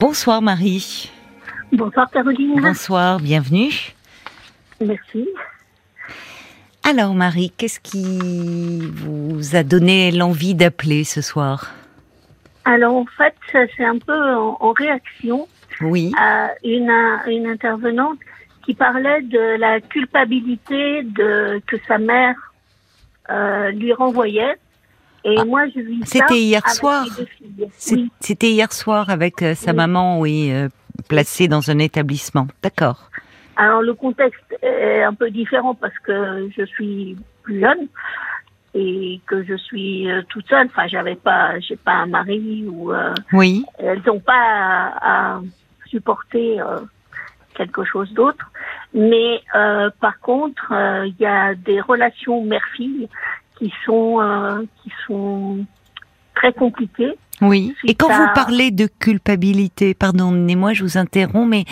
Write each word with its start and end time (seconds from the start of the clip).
Bonsoir 0.00 0.40
Marie. 0.42 1.10
Bonsoir 1.72 2.10
Caroline. 2.10 2.60
Bonsoir, 2.60 3.20
bienvenue. 3.20 3.70
Merci. 4.80 5.28
Alors 6.88 7.14
Marie, 7.14 7.52
qu'est-ce 7.56 7.80
qui 7.80 8.80
vous 8.94 9.54
a 9.54 9.62
donné 9.62 10.10
l'envie 10.10 10.54
d'appeler 10.54 11.04
ce 11.04 11.20
soir? 11.20 11.70
Alors 12.64 12.94
en 12.96 13.04
fait, 13.04 13.34
c'est 13.52 13.84
un 13.84 13.98
peu 13.98 14.34
en, 14.34 14.56
en 14.60 14.72
réaction 14.72 15.46
Oui. 15.82 16.12
à 16.18 16.50
une, 16.64 16.90
une 17.26 17.46
intervenante 17.46 18.18
qui 18.64 18.74
parlait 18.74 19.22
de 19.22 19.58
la 19.58 19.80
culpabilité 19.80 21.02
de 21.02 21.60
que 21.66 21.76
sa 21.86 21.98
mère 21.98 22.34
euh, 23.30 23.70
lui 23.72 23.92
renvoyait. 23.92 24.56
Et 25.24 25.34
Ah, 25.38 25.44
moi, 25.44 25.66
je 25.74 25.80
vis 25.80 26.00
c'était 26.06 26.38
hier 26.40 26.62
avec 26.64 26.76
soir. 26.76 27.04
Oui, 27.90 28.10
C'était 28.20 28.50
hier 28.50 28.72
soir 28.72 29.10
avec 29.10 29.42
euh, 29.42 29.54
sa 29.54 29.70
Oui. 29.72 29.76
maman, 29.76 30.18
oui, 30.20 30.50
euh, 30.52 30.68
placée 31.08 31.46
dans 31.48 31.70
un 31.70 31.78
établissement. 31.78 32.46
D'accord. 32.62 33.10
Alors 33.56 33.82
le 33.82 33.92
contexte 33.92 34.42
est 34.62 35.02
un 35.02 35.12
peu 35.12 35.30
différent 35.30 35.74
parce 35.74 35.98
que 35.98 36.48
je 36.56 36.64
suis 36.64 37.16
plus 37.42 37.60
jeune 37.60 37.88
et 38.72 39.20
que 39.26 39.42
je 39.44 39.54
suis 39.56 40.10
euh, 40.10 40.22
toute 40.30 40.46
seule. 40.48 40.66
Enfin, 40.68 40.86
j'avais 40.88 41.16
pas, 41.16 41.58
j'ai 41.60 41.76
pas 41.76 41.92
un 41.92 42.06
mari 42.06 42.64
ou 42.66 42.92
euh, 42.92 43.12
Oui. 43.34 43.64
elles 43.78 44.00
n'ont 44.06 44.20
pas 44.20 44.32
à, 45.02 45.34
à 45.36 45.40
supporter 45.86 46.60
euh, 46.60 46.78
quelque 47.54 47.84
chose 47.84 48.10
d'autre. 48.14 48.50
Mais 48.94 49.42
euh, 49.54 49.90
par 50.00 50.18
contre, 50.20 50.72
il 51.06 51.14
y 51.20 51.26
a 51.26 51.54
des 51.54 51.80
relations 51.82 52.42
mère-fille 52.42 53.08
qui 53.60 53.72
sont 53.84 54.20
euh, 54.20 54.62
qui 54.82 54.90
sont 55.06 55.64
très 56.34 56.52
compliquées. 56.52 57.12
Oui. 57.42 57.74
Et 57.84 57.94
quand 57.94 58.10
à- 58.10 58.16
vous 58.18 58.28
parlez 58.34 58.70
de 58.70 58.86
culpabilité, 58.98 59.94
pardonnez-moi, 59.94 60.72
je 60.74 60.82
vous 60.82 60.98
interromps, 60.98 61.48
mais 61.48 61.64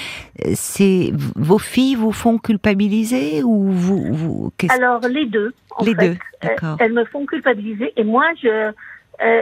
euh, 0.47 0.53
c'est 0.55 1.11
vos 1.37 1.59
filles 1.59 1.95
vous 1.97 2.13
font 2.13 2.39
culpabiliser 2.39 3.43
ou 3.43 3.71
vous, 3.71 4.53
Alors 4.71 5.01
les 5.09 5.27
deux, 5.27 5.53
en 5.77 5.85
Les 5.85 5.95
fait, 5.95 6.09
deux, 6.11 6.17
elles, 6.41 6.49
d'accord. 6.49 6.77
elles 6.81 6.93
me 6.93 7.05
font 7.07 7.27
culpabiliser 7.27 7.93
et 7.97 8.05
moi, 8.05 8.25
je, 8.43 8.49
euh, 8.49 8.73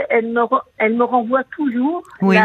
elles 0.08 0.26
me 0.32 0.40
elles 0.78 0.94
me 0.94 1.04
renvoient 1.04 1.44
toujours 1.56 2.02
Oui. 2.22 2.36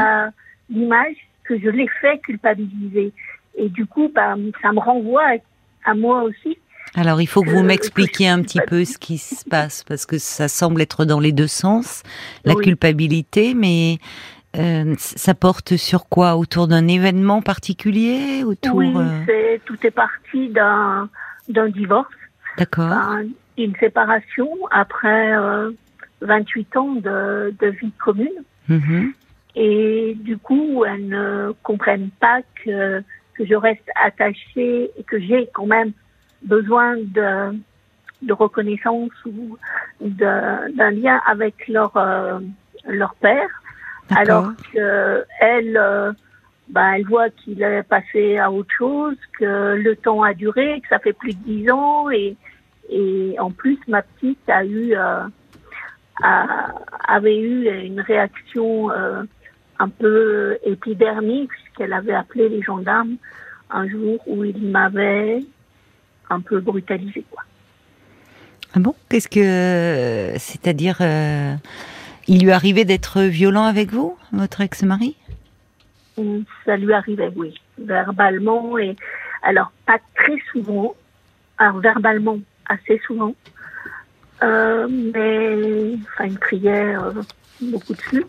l'image 0.69 1.15
que 1.43 1.57
je 1.59 1.69
les 1.69 1.87
fais 2.01 2.19
culpabiliser. 2.19 3.13
Et 3.57 3.67
du 3.69 3.85
coup, 3.85 4.11
bah, 4.13 4.35
ça 4.61 4.71
me 4.71 4.79
renvoie 4.79 5.23
à, 5.23 5.89
à 5.91 5.93
moi 5.95 6.23
aussi. 6.23 6.57
Alors, 6.95 7.21
il 7.21 7.27
faut 7.27 7.41
que 7.41 7.49
vous 7.49 7.63
m'expliquiez 7.63 8.27
un 8.27 8.41
petit 8.41 8.59
peu 8.67 8.83
ce 8.83 8.97
qui 8.97 9.17
se 9.17 9.45
passe, 9.47 9.83
parce 9.83 10.05
que 10.05 10.17
ça 10.17 10.47
semble 10.47 10.81
être 10.81 11.05
dans 11.05 11.19
les 11.19 11.31
deux 11.31 11.47
sens, 11.47 12.03
la 12.43 12.53
Oui. 12.53 12.63
culpabilité, 12.63 13.53
mais 13.53 13.97
euh, 14.57 14.93
ça 14.97 15.33
porte 15.33 15.77
sur 15.77 16.09
quoi? 16.09 16.35
Autour 16.35 16.67
d'un 16.67 16.87
événement 16.87 17.41
particulier? 17.41 18.43
Autour 18.43 18.75
oui, 18.75 18.91
euh, 18.95 19.23
c'est 19.25 19.61
tout 19.65 19.77
est 19.83 19.91
parti 19.91 20.49
d'un 20.49 21.09
divorce, 21.69 22.13
D'accord. 22.57 22.91
une 23.57 23.75
séparation 23.77 24.49
après 24.71 25.33
euh, 25.33 25.71
28 26.21 26.77
ans 26.77 26.93
de, 26.95 27.55
de 27.57 27.67
vie 27.67 27.91
commune. 28.03 28.43
Mhm. 28.67 29.13
Et 29.55 30.15
du 30.19 30.37
coup, 30.37 30.83
elles 30.85 31.07
ne 31.07 31.53
comprennent 31.63 32.09
pas 32.19 32.41
que, 32.63 33.01
que 33.35 33.45
je 33.45 33.55
reste 33.55 33.89
attachée 34.03 34.91
et 34.97 35.03
que 35.03 35.19
j'ai 35.19 35.49
quand 35.53 35.65
même 35.65 35.91
besoin 36.43 36.95
de, 36.97 37.57
de 38.21 38.33
reconnaissance 38.33 39.11
ou 39.25 39.57
d'un 39.99 40.91
lien 40.91 41.21
avec 41.25 41.67
leur, 41.67 41.95
euh, 41.97 42.39
leur 42.87 43.15
père. 43.15 43.49
Alors 44.15 44.51
que 44.73 45.23
elle, 45.39 45.77
euh, 45.77 46.11
bah, 46.67 46.97
elle 46.97 47.05
voit 47.05 47.29
qu'il 47.29 47.61
est 47.63 47.83
passé 47.83 48.37
à 48.37 48.51
autre 48.51 48.73
chose, 48.77 49.15
que 49.39 49.75
le 49.75 49.95
temps 49.95 50.21
a 50.23 50.33
duré, 50.33 50.81
que 50.81 50.87
ça 50.89 50.99
fait 50.99 51.13
plus 51.13 51.33
de 51.33 51.43
dix 51.43 51.71
ans 51.71 52.09
et, 52.09 52.35
et 52.89 53.35
en 53.39 53.51
plus 53.51 53.79
ma 53.87 54.01
petite 54.01 54.49
a 54.49 54.65
eu 54.65 54.93
euh, 54.95 55.21
a- 56.23 56.73
avait 57.07 57.39
eu 57.39 57.69
une 57.85 58.01
réaction 58.01 58.91
euh, 58.91 59.23
un 59.79 59.87
peu 59.89 60.57
épidermique 60.65 61.49
puisqu'elle 61.49 61.93
avait 61.93 62.13
appelé 62.13 62.49
les 62.49 62.61
gendarmes 62.61 63.15
un 63.69 63.87
jour 63.87 64.19
où 64.27 64.43
il 64.43 64.61
m'avait 64.69 65.39
un 66.31 66.41
peu 66.41 66.59
brutalisé 66.59 67.23
quoi. 67.29 67.43
Ah 68.73 68.79
bon? 68.79 68.95
Qu'est-ce 69.09 69.27
que. 69.27 70.37
C'est-à-dire. 70.39 70.97
euh, 71.01 71.55
il 72.27 72.43
lui 72.43 72.51
arrivait 72.51 72.85
d'être 72.85 73.21
violent 73.23 73.65
avec 73.65 73.91
vous, 73.91 74.15
votre 74.31 74.61
ex-mari? 74.61 75.17
Ça 76.65 76.77
lui 76.77 76.93
arrivait, 76.93 77.31
oui, 77.35 77.55
verbalement 77.79 78.77
et 78.77 78.95
alors 79.41 79.71
pas 79.87 79.97
très 80.15 80.37
souvent, 80.51 80.95
alors 81.57 81.79
verbalement 81.79 82.37
assez 82.69 83.01
souvent, 83.07 83.33
euh, 84.43 84.87
mais 84.87 85.95
enfin 86.03 86.25
il 86.25 86.37
criait 86.37 86.95
euh, 86.95 87.11
beaucoup 87.59 87.95
dessus, 87.95 88.23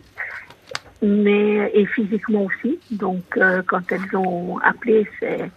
mais 1.03 1.71
et 1.73 1.85
physiquement 1.85 2.45
aussi. 2.45 2.79
Donc 2.89 3.23
euh, 3.37 3.61
quand 3.67 3.91
elles 3.91 4.15
ont 4.17 4.57
appelé, 4.59 5.07
c'est 5.19 5.51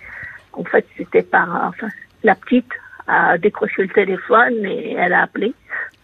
en 0.52 0.64
fait 0.64 0.86
c'était 0.98 1.22
par 1.22 1.68
enfin 1.68 1.88
la 2.26 2.34
petite 2.34 2.68
a 3.06 3.38
décroché 3.38 3.82
le 3.82 3.88
téléphone 3.88 4.64
et 4.66 4.94
elle 4.94 5.12
a 5.12 5.22
appelé 5.22 5.54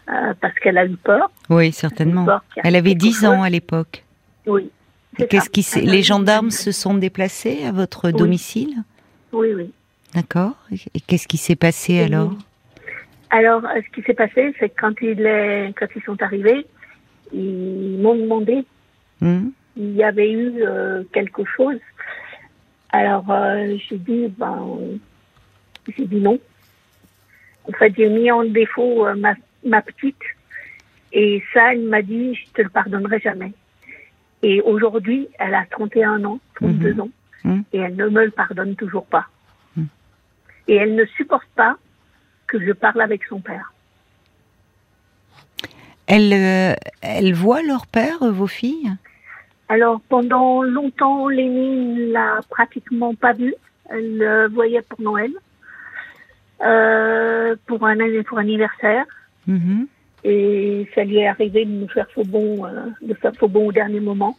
euh, 0.08 0.32
parce 0.40 0.54
qu'elle 0.60 0.78
a 0.78 0.86
eu 0.86 0.96
peur. 0.96 1.30
Oui, 1.50 1.72
certainement. 1.72 2.24
peur 2.24 2.44
Elle 2.62 2.76
avait 2.76 2.90
quelque 2.90 3.00
10 3.00 3.12
chose. 3.14 3.24
ans 3.26 3.42
à 3.42 3.50
l'époque. 3.50 4.04
Oui. 4.46 4.70
Qu'est-ce 5.28 5.50
qui 5.50 5.64
Les 5.84 6.02
gendarmes 6.02 6.50
se 6.50 6.70
sont 6.72 6.94
déplacés 6.94 7.64
à 7.66 7.72
votre 7.72 8.06
Oui. 8.06 8.12
domicile? 8.14 8.74
Oui, 9.32 9.48
oui. 9.54 9.70
D'accord. 10.14 10.54
Et 10.94 11.00
qu'est-ce 11.00 11.26
qui 11.28 11.38
s'est 11.38 11.56
passé 11.56 12.00
alors? 12.00 12.32
Alors, 13.30 13.64
euh, 13.64 13.80
ce 13.84 13.94
qui 13.94 14.02
s'est 14.06 14.14
passé, 14.14 14.54
c'est 14.58 14.68
que 14.68 14.80
quand, 14.80 14.94
il 15.00 15.26
est, 15.26 15.72
quand 15.78 15.86
ils 15.96 16.02
sont 16.02 16.20
arrivés, 16.22 16.66
ils 17.32 17.98
m'ont 18.00 18.14
demandé 18.14 18.64
Hmm 19.20 19.48
s'il 19.74 19.94
y 19.96 20.04
avait 20.04 20.30
eu 20.30 20.52
euh, 20.66 21.02
quelque 21.14 21.42
chose. 21.56 21.78
Alors, 22.90 23.24
euh, 23.30 23.74
j'ai 23.88 23.96
dit, 23.96 24.26
ben, 24.36 24.58
j'ai 25.88 26.06
dit 26.06 26.20
non. 26.20 26.38
En 27.68 27.72
fait, 27.72 27.92
j'ai 27.96 28.08
mis 28.08 28.30
en 28.30 28.44
défaut 28.44 29.06
euh, 29.06 29.14
ma, 29.14 29.34
ma 29.64 29.82
petite. 29.82 30.16
Et 31.12 31.42
ça, 31.52 31.72
elle 31.72 31.82
m'a 31.82 32.02
dit, 32.02 32.34
je 32.34 32.44
te 32.52 32.62
le 32.62 32.68
pardonnerai 32.68 33.20
jamais. 33.20 33.52
Et 34.42 34.60
aujourd'hui, 34.62 35.28
elle 35.38 35.54
a 35.54 35.64
31 35.70 36.24
ans, 36.24 36.40
32 36.56 37.00
ans, 37.00 37.10
Mhm. 37.44 37.64
et 37.72 37.78
elle 37.78 37.96
ne 37.96 38.08
me 38.08 38.24
le 38.24 38.30
pardonne 38.30 38.74
toujours 38.76 39.04
pas. 39.06 39.26
Mhm. 39.76 39.86
Et 40.68 40.76
elle 40.76 40.94
ne 40.94 41.04
supporte 41.04 41.48
pas 41.54 41.76
que 42.46 42.64
je 42.64 42.72
parle 42.72 43.00
avec 43.00 43.24
son 43.24 43.40
père. 43.40 43.72
Elles, 46.06 46.32
euh, 46.32 47.32
voient 47.34 47.62
leur 47.62 47.86
père, 47.86 48.22
euh, 48.22 48.30
vos 48.30 48.46
filles? 48.46 48.92
Alors, 49.68 50.00
pendant 50.08 50.62
longtemps, 50.62 51.28
Lénie 51.28 51.76
ne 51.94 52.12
l'a 52.12 52.40
pratiquement 52.50 53.14
pas 53.14 53.32
vu. 53.32 53.54
Elle 53.88 54.18
le 54.18 54.48
voyait 54.48 54.82
pour 54.82 55.00
Noël, 55.00 55.32
euh, 56.62 57.56
pour 57.66 57.86
un 57.86 57.96
pour 58.26 58.38
anniversaire. 58.38 59.04
Mhm. 59.46 59.86
Et 60.24 60.88
ça 60.94 61.02
lui 61.02 61.18
est 61.18 61.26
arrivé 61.26 61.64
de 61.64 61.70
nous 61.70 61.88
faire 61.88 62.08
faux 62.14 62.24
bon, 62.24 62.64
euh, 62.64 62.86
de 63.02 63.14
faire 63.14 63.34
faux 63.34 63.48
bon 63.48 63.68
au 63.68 63.72
dernier 63.72 64.00
moment. 64.00 64.36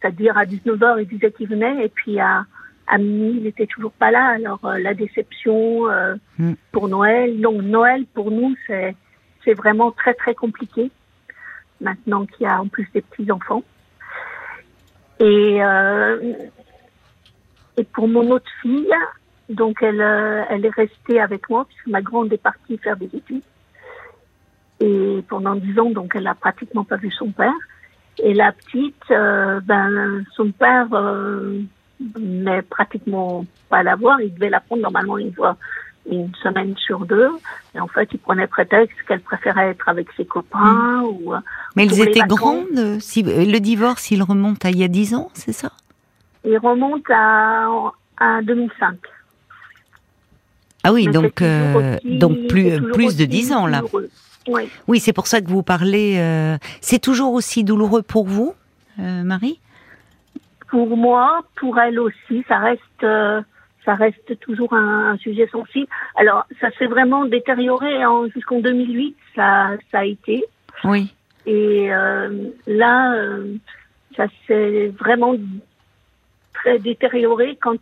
C'est-à-dire 0.00 0.36
à 0.38 0.44
19h, 0.46 1.00
il 1.00 1.06
disait 1.06 1.30
qu'il 1.30 1.48
venait, 1.48 1.84
et 1.84 1.88
puis 1.88 2.18
à, 2.18 2.44
à 2.86 2.98
minuit, 2.98 3.36
il 3.36 3.42
n'était 3.44 3.66
toujours 3.66 3.92
pas 3.92 4.10
là. 4.10 4.26
Alors, 4.28 4.64
euh, 4.64 4.78
la 4.78 4.94
déception 4.94 5.88
euh, 5.90 6.16
Mm. 6.38 6.54
pour 6.72 6.88
Noël. 6.88 7.40
Donc, 7.40 7.62
Noël, 7.62 8.04
pour 8.14 8.30
nous, 8.30 8.54
c'est, 8.66 8.96
c'est 9.44 9.54
vraiment 9.54 9.92
très, 9.92 10.14
très 10.14 10.34
compliqué. 10.34 10.90
Maintenant 11.80 12.26
qu'il 12.26 12.46
y 12.46 12.50
a 12.50 12.60
en 12.60 12.68
plus 12.68 12.88
des 12.94 13.02
petits-enfants. 13.02 13.62
Et, 15.20 15.62
euh, 15.62 16.32
et 17.76 17.84
pour 17.84 18.08
mon 18.08 18.30
autre 18.30 18.50
fille, 18.60 18.92
donc 19.54 19.82
elle, 19.82 20.00
euh, 20.00 20.42
elle 20.50 20.64
est 20.66 20.74
restée 20.74 21.20
avec 21.20 21.48
moi, 21.48 21.64
puisque 21.66 21.86
ma 21.86 22.02
grande 22.02 22.32
est 22.32 22.42
partie 22.42 22.78
faire 22.78 22.96
des 22.96 23.10
études. 23.14 23.42
Et 24.80 25.22
pendant 25.28 25.54
dix 25.54 25.78
ans, 25.78 25.90
donc 25.90 26.12
elle 26.14 26.26
a 26.26 26.34
pratiquement 26.34 26.84
pas 26.84 26.96
vu 26.96 27.10
son 27.10 27.30
père. 27.30 27.52
Et 28.18 28.34
la 28.34 28.52
petite, 28.52 29.10
euh, 29.10 29.60
ben 29.64 30.24
son 30.34 30.50
père 30.50 30.88
euh, 30.92 31.60
n'est 32.18 32.62
pratiquement 32.62 33.44
pas 33.68 33.78
à 33.78 33.82
la 33.82 33.96
voir. 33.96 34.20
Il 34.20 34.34
devait 34.34 34.50
la 34.50 34.60
prendre 34.60 34.82
normalement 34.82 35.18
une 35.18 35.32
fois 35.32 35.56
une 36.10 36.34
semaine 36.42 36.74
sur 36.76 37.06
deux. 37.06 37.30
Et 37.74 37.80
en 37.80 37.86
fait, 37.86 38.08
il 38.12 38.18
prenait 38.18 38.48
prétexte 38.48 38.96
qu'elle 39.06 39.20
préférait 39.20 39.70
être 39.70 39.88
avec 39.88 40.08
ses 40.16 40.24
copains 40.24 41.02
ou. 41.04 41.32
euh, 41.32 41.38
Mais 41.76 41.84
elles 41.84 42.00
étaient 42.00 42.26
grandes 42.26 42.98
si, 43.00 43.22
Le 43.22 43.58
divorce, 43.60 44.10
il 44.10 44.22
remonte 44.22 44.64
à 44.64 44.70
il 44.70 44.78
y 44.78 44.84
a 44.84 44.88
10 44.88 45.14
ans, 45.14 45.30
c'est 45.34 45.52
ça? 45.52 45.70
Il 46.44 46.58
remonte 46.58 47.08
à, 47.08 47.68
à 48.18 48.42
2005. 48.42 48.96
Ah 50.84 50.92
oui, 50.92 51.06
donc, 51.06 51.42
euh, 51.42 51.96
aussi- 51.96 52.18
donc 52.18 52.46
plus, 52.48 52.80
plus 52.92 53.16
de 53.16 53.24
aussi 53.24 53.28
10 53.28 53.52
ans 53.52 53.66
là. 53.66 53.82
Oui. 54.88 55.00
C'est 55.00 55.12
pour 55.12 55.26
ça 55.26 55.40
que 55.40 55.48
vous 55.48 55.62
parlez. 55.62 56.16
euh, 56.18 56.56
c'est 56.80 56.98
toujours 56.98 57.32
aussi 57.34 57.62
douloureux 57.62 58.02
pour 58.02 58.26
vous, 58.26 58.54
euh, 58.98 59.22
Marie? 59.22 59.60
Pour 60.68 60.96
moi, 60.96 61.42
pour 61.56 61.78
elle 61.78 62.00
aussi, 62.00 62.44
ça 62.48 62.58
reste, 62.58 62.80
euh, 63.04 63.40
ça 63.84 63.94
reste 63.94 64.38
toujours 64.40 64.72
un, 64.72 65.12
un, 65.12 65.16
sujet 65.18 65.46
sensible. 65.48 65.86
Alors, 66.16 66.46
ça 66.60 66.70
s'est 66.78 66.86
vraiment 66.86 67.24
détérioré 67.26 68.02
jusqu'en 68.34 68.60
2008, 68.60 69.16
ça, 69.36 69.70
ça 69.92 69.98
a 70.00 70.04
été. 70.04 70.44
Oui. 70.84 71.14
Et 71.46 71.88
là, 72.66 73.14
ça 74.16 74.26
s'est 74.46 74.92
vraiment 74.98 75.34
très 76.54 76.78
détérioré 76.78 77.58
quand 77.60 77.78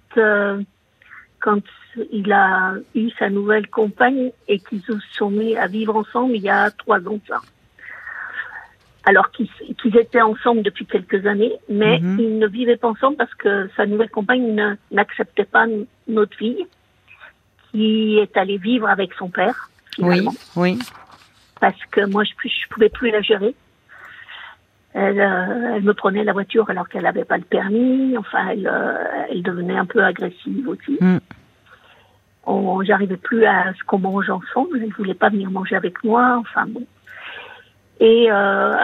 quand 1.41 1.63
il 2.13 2.33
a 2.33 2.75
eu 2.95 3.11
sa 3.19 3.31
nouvelle 3.31 3.69
compagne 3.69 4.31
et 4.49 4.59
qu'ils 4.59 4.83
se 4.83 4.93
sont 5.13 5.31
mis 5.31 5.57
à 5.57 5.67
vivre 5.67 5.97
ensemble 5.97 6.37
il 6.37 6.43
y 6.43 6.51
a 6.51 6.71
trois 6.71 6.99
ans 7.01 7.19
ça. 7.29 7.41
Alors 9.05 9.31
qu'ils 9.31 9.49
étaient 9.97 10.21
ensemble 10.21 10.63
depuis 10.63 10.85
quelques 10.85 11.27
années, 11.27 11.55
mais 11.69 11.99
mhm. 12.01 12.21
ils 12.21 12.39
ne 12.39 12.47
vivaient 12.47 12.77
pas 12.77 12.89
ensemble 12.89 13.17
parce 13.17 13.35
que 13.35 13.69
sa 13.77 13.87
nouvelle 13.87 14.11
compagne 14.11 14.77
n'acceptait 14.91 15.45
pas 15.45 15.67
notre 16.07 16.37
fille, 16.37 16.67
qui 17.71 18.19
est 18.19 18.37
allée 18.37 18.59
vivre 18.59 18.89
avec 18.89 19.15
son 19.15 19.29
père. 19.29 19.71
Finalement. 19.95 20.33
Oui, 20.57 20.77
oui. 20.77 20.79
Parce 21.61 21.83
que 21.91 22.07
moi, 22.07 22.25
je 22.25 22.33
ne 22.33 22.69
pouvais 22.75 22.89
plus 22.89 23.11
la 23.11 23.23
gérer. 23.23 23.55
Elle, 24.93 25.21
euh, 25.21 25.77
elle, 25.77 25.83
me 25.83 25.95
prenait 25.95 26.25
la 26.25 26.33
voiture 26.33 26.69
alors 26.69 26.89
qu'elle 26.89 27.03
n'avait 27.03 27.25
pas 27.25 27.39
le 27.39 27.45
permis. 27.45 28.17
Enfin, 28.19 28.49
elle, 28.49 28.67
euh, 28.67 29.27
elle, 29.31 29.43
devenait 29.43 29.77
un 29.77 29.87
peu 29.87 30.03
agressive 30.03 30.69
aussi. 30.69 30.99
Mm. 31.01 31.19
J'arrivais 32.83 33.17
plus 33.17 33.45
à 33.45 33.73
ce 33.75 33.85
qu'on 33.85 33.99
mange 33.99 34.31
ensemble. 34.31 34.81
Elle 34.83 34.93
voulait 34.93 35.15
pas 35.15 35.29
venir 35.29 35.51
manger 35.51 35.77
avec 35.77 36.03
moi. 36.03 36.39
Enfin 36.41 36.67
bon. 36.67 36.85
Et 38.01 38.27
euh, 38.31 38.75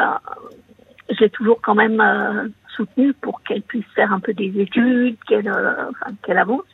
j'ai 1.18 1.30
toujours 1.30 1.60
quand 1.62 1.74
même 1.74 2.00
euh, 2.00 2.48
soutenu 2.68 3.12
pour 3.14 3.42
qu'elle 3.42 3.62
puisse 3.62 3.86
faire 3.94 4.12
un 4.12 4.20
peu 4.20 4.34
des 4.34 4.52
études, 4.60 5.16
qu'elle 5.26 5.50
enfin, 5.50 6.12
qu'elle 6.22 6.38
avance. 6.38 6.64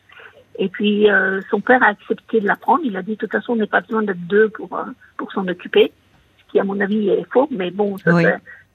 Et 0.58 0.68
puis 0.68 1.06
son 1.50 1.60
père 1.60 1.82
a 1.82 1.88
accepté 1.88 2.40
de 2.40 2.46
la 2.46 2.56
prendre. 2.56 2.82
Il 2.84 2.96
a 2.96 3.02
dit 3.02 3.12
de 3.12 3.16
toute 3.16 3.32
façon 3.32 3.52
on 3.54 3.56
n'est 3.56 3.66
pas 3.66 3.80
besoin 3.80 4.02
d'être 4.02 4.26
deux 4.26 4.50
pour 4.50 4.78
pour 5.16 5.32
s'en 5.32 5.48
occuper, 5.48 5.92
ce 6.38 6.52
qui 6.52 6.60
à 6.60 6.64
mon 6.64 6.78
avis 6.80 7.08
est 7.08 7.26
faux. 7.32 7.48
Mais 7.50 7.70
bon, 7.70 7.96
ça 7.96 8.12
oui 8.12 8.26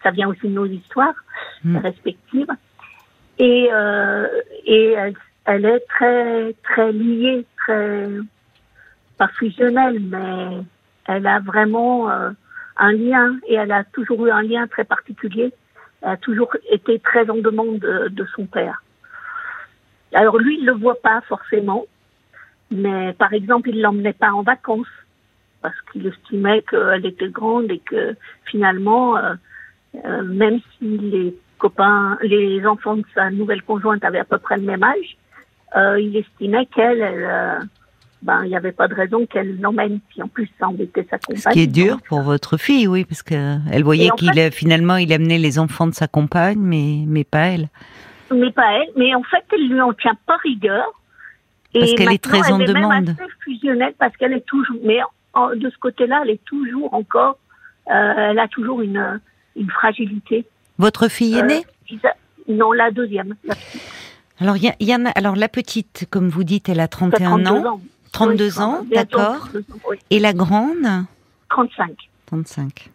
ça 0.04 0.12
vient 0.12 0.28
aussi 0.28 0.48
de 0.48 0.54
nos 0.54 0.66
histoires 0.66 1.16
mm. 1.64 1.78
respectives. 1.78 2.52
Et, 3.40 3.70
euh, 3.72 4.28
et 4.66 4.92
elle, 4.94 5.16
elle, 5.48 5.66
est 5.66 5.80
très, 5.88 6.54
très 6.64 6.92
liée, 6.92 7.46
très, 7.58 8.08
pas 9.18 9.30
fusionnelle, 9.30 10.00
mais 10.00 10.62
elle 11.08 11.26
a 11.26 11.40
vraiment 11.40 12.10
euh, 12.10 12.30
un 12.78 12.92
lien 12.92 13.38
et 13.48 13.56
elle 13.56 13.72
a 13.72 13.84
toujours 13.86 14.28
eu 14.28 14.32
un 14.32 14.44
lien 14.44 14.68
très 14.68 14.84
particulier. 14.84 15.54
Elle 16.02 16.10
a 16.10 16.18
toujours 16.18 16.56
été 16.70 17.00
très 17.00 17.30
en 17.30 17.38
demande 17.38 17.80
de, 17.80 18.26
son 18.36 18.46
père. 18.46 18.84
Alors 20.14 20.38
lui, 20.38 20.60
il 20.60 20.66
le 20.66 20.74
voit 20.74 21.02
pas 21.02 21.22
forcément, 21.22 21.86
mais 22.70 23.14
par 23.14 23.34
exemple, 23.34 23.70
il 23.70 23.82
l'emmenait 23.82 24.14
pas 24.14 24.32
en 24.32 24.44
vacances 24.44 24.88
parce 25.62 25.80
qu'il 25.92 26.06
estimait 26.06 26.62
qu'elle 26.62 27.06
était 27.06 27.30
grande 27.30 27.72
et 27.72 27.80
que 27.80 28.16
finalement, 28.46 29.18
euh, 29.18 29.34
euh, 30.06 30.24
même 30.24 30.60
si 30.78 30.98
les 30.98 31.36
copains, 31.58 32.18
les 32.22 32.66
enfants 32.66 32.98
de 32.98 33.06
sa 33.16 33.32
nouvelle 33.32 33.64
conjointe 33.64 34.04
avaient 34.04 34.20
à 34.20 34.26
peu 34.26 34.38
près 34.38 34.58
le 34.58 34.64
même 34.64 34.84
âge, 34.84 35.18
euh, 35.76 36.00
il 36.00 36.16
estimait 36.16 36.66
qu'elle, 36.68 37.02
euh, 37.02 37.60
ben, 38.22 38.44
il 38.44 38.50
n'y 38.50 38.56
avait 38.56 38.72
pas 38.72 38.88
de 38.88 38.94
raison 38.94 39.26
qu'elle 39.26 39.60
l'emmène. 39.60 40.00
Puis 40.10 40.22
en 40.22 40.28
plus, 40.28 40.50
ça 40.60 40.68
embêtait 40.68 41.06
sa 41.10 41.18
compagne. 41.18 41.42
Ce 41.42 41.50
qui 41.50 41.62
est 41.62 41.68
dur 41.68 42.00
pour 42.08 42.22
votre 42.22 42.58
fille, 42.58 42.88
oui, 42.88 43.06
parce 43.06 43.24
qu'elle 43.24 43.84
voyait 43.84 44.10
qu'il 44.18 44.34
finalement 44.52 44.98
il 44.98 45.12
amenait 45.14 45.38
les 45.38 45.60
enfants 45.60 45.88
de 45.88 45.94
sa 45.94 46.08
compagne, 46.08 46.60
mais 46.60 47.04
mais 47.06 47.24
pas 47.24 47.48
elle. 47.48 47.70
Mais 48.34 48.52
pas 48.52 48.72
elle. 48.74 48.90
Mais 48.96 49.14
en 49.16 49.24
fait, 49.24 49.44
elle 49.54 49.68
lui 49.68 49.82
en 49.82 49.94
tient 49.94 50.18
pas 50.26 50.38
rigueur. 50.38 50.86
parce 51.74 51.94
qu'elle 51.94 52.14
est 52.14 52.24
très 52.24 52.52
en 52.52 52.60
demande. 52.60 53.10
Elle 53.10 53.10
est 53.10 53.22
assez 53.22 53.32
fusionnelle 53.44 53.94
parce 53.98 54.16
qu'elle 54.18 54.34
est 54.34 54.46
toujours, 54.46 54.80
mais 54.84 55.00
de 55.56 55.70
ce 55.70 55.78
côté-là, 55.78 56.22
elle 56.24 56.32
est 56.32 56.44
toujours 56.46 56.94
encore, 56.94 57.38
elle 57.86 58.40
a 58.40 58.48
toujours 58.48 58.82
une 58.82 59.20
une 59.58 59.70
fragilité. 59.72 60.46
Votre 60.78 61.10
fille 61.10 61.38
aînée 61.38 61.66
euh, 61.92 62.10
Non, 62.48 62.72
la 62.72 62.92
deuxième. 62.92 63.36
Alors, 64.40 64.56
il 64.58 64.74
y, 64.80 64.96
en 64.96 65.06
a. 65.06 65.10
Alors, 65.10 65.36
la 65.36 65.50
petite, 65.50 66.06
comme 66.10 66.30
vous 66.30 66.44
dites, 66.44 66.70
elle 66.70 66.80
a 66.80 66.88
31 66.88 67.46
ans. 67.46 67.82
32 68.12 68.60
ans, 68.60 68.86
d'accord. 68.92 69.50
Et 70.10 70.20
la 70.20 70.34
grande? 70.34 71.06
35. 71.50 71.92
35. 72.28 72.90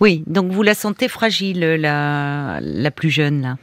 Oui, 0.00 0.22
donc 0.26 0.52
vous 0.52 0.62
la 0.62 0.74
sentez 0.74 1.08
fragile, 1.08 1.60
la, 1.60 2.58
la 2.60 2.90
plus 2.90 3.10
jeune, 3.10 3.42
là? 3.42 3.56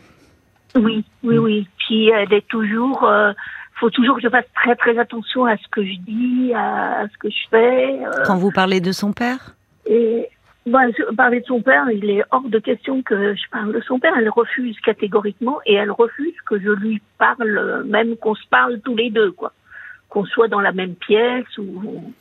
Oui, 0.75 1.05
oui, 1.23 1.37
oui. 1.37 1.67
Puis 1.77 2.09
elle 2.09 2.33
est 2.33 2.47
toujours. 2.47 2.99
Il 3.03 3.07
euh, 3.07 3.33
faut 3.75 3.89
toujours 3.89 4.17
que 4.17 4.21
je 4.21 4.29
fasse 4.29 4.45
très, 4.55 4.75
très 4.75 4.97
attention 4.97 5.45
à 5.45 5.55
ce 5.57 5.67
que 5.71 5.83
je 5.85 5.95
dis, 5.99 6.53
à, 6.53 7.05
ce 7.11 7.17
que 7.17 7.29
je 7.29 7.49
fais. 7.49 8.05
Euh. 8.05 8.23
Quand 8.25 8.37
vous 8.37 8.51
parlez 8.51 8.81
de 8.81 8.91
son 8.91 9.13
père? 9.13 9.55
Et, 9.85 10.27
bah, 10.65 10.79
parler 11.15 11.41
de 11.41 11.45
son 11.45 11.61
père, 11.61 11.85
il 11.91 12.09
est 12.09 12.23
hors 12.31 12.49
de 12.49 12.57
question 12.57 13.03
que 13.03 13.35
je 13.35 13.49
parle 13.51 13.71
de 13.71 13.81
son 13.81 13.99
père. 13.99 14.13
Elle 14.17 14.29
refuse 14.29 14.79
catégoriquement 14.79 15.59
et 15.65 15.75
elle 15.75 15.91
refuse 15.91 16.33
que 16.45 16.59
je 16.59 16.71
lui 16.71 17.01
parle, 17.19 17.83
même 17.87 18.15
qu'on 18.17 18.33
se 18.33 18.47
parle 18.49 18.79
tous 18.81 18.95
les 18.95 19.11
deux, 19.11 19.31
quoi. 19.31 19.51
Qu'on 20.09 20.25
soit 20.25 20.47
dans 20.47 20.61
la 20.61 20.71
même 20.71 20.95
pièce 20.95 21.57
ou. 21.59 22.11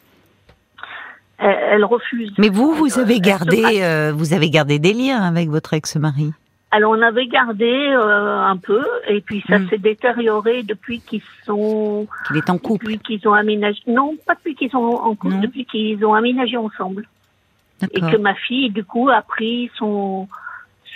Elle, 1.38 1.84
refuse. 1.84 2.32
Mais 2.38 2.48
vous, 2.48 2.74
vous 2.74 2.98
avez 2.98 3.18
gardé, 3.18 3.82
euh, 3.82 4.12
vous 4.14 4.34
avez 4.34 4.50
gardé 4.50 4.78
des 4.78 4.92
liens 4.92 5.22
avec 5.22 5.48
votre 5.48 5.74
ex-mari? 5.74 6.32
Alors 6.70 6.92
on 6.92 7.02
avait 7.02 7.26
gardé 7.26 7.70
euh, 7.70 8.40
un 8.40 8.56
peu 8.56 8.84
et 9.08 9.20
puis 9.20 9.44
ça 9.48 9.58
hmm. 9.58 9.68
s'est 9.68 9.78
détérioré 9.78 10.62
depuis 10.62 11.00
qu'ils 11.00 11.22
sont. 11.44 12.06
Qu'il 12.26 12.36
est 12.36 12.50
en 12.50 12.58
couple. 12.58 12.86
Depuis 12.86 12.98
qu'ils 12.98 13.28
ont 13.28 13.34
aménagé. 13.34 13.80
Non, 13.86 14.16
pas 14.26 14.34
depuis 14.34 14.54
qu'ils 14.54 14.70
sont 14.70 14.78
en 14.78 15.14
couple, 15.14 15.40
depuis 15.40 15.64
qu'ils 15.66 16.04
ont 16.04 16.14
aménagé 16.14 16.56
ensemble 16.56 17.06
et 17.82 18.00
que 18.00 18.16
ma 18.16 18.34
fille, 18.34 18.70
du 18.70 18.84
coup, 18.84 19.08
a 19.10 19.22
pris 19.22 19.70
son, 19.76 20.28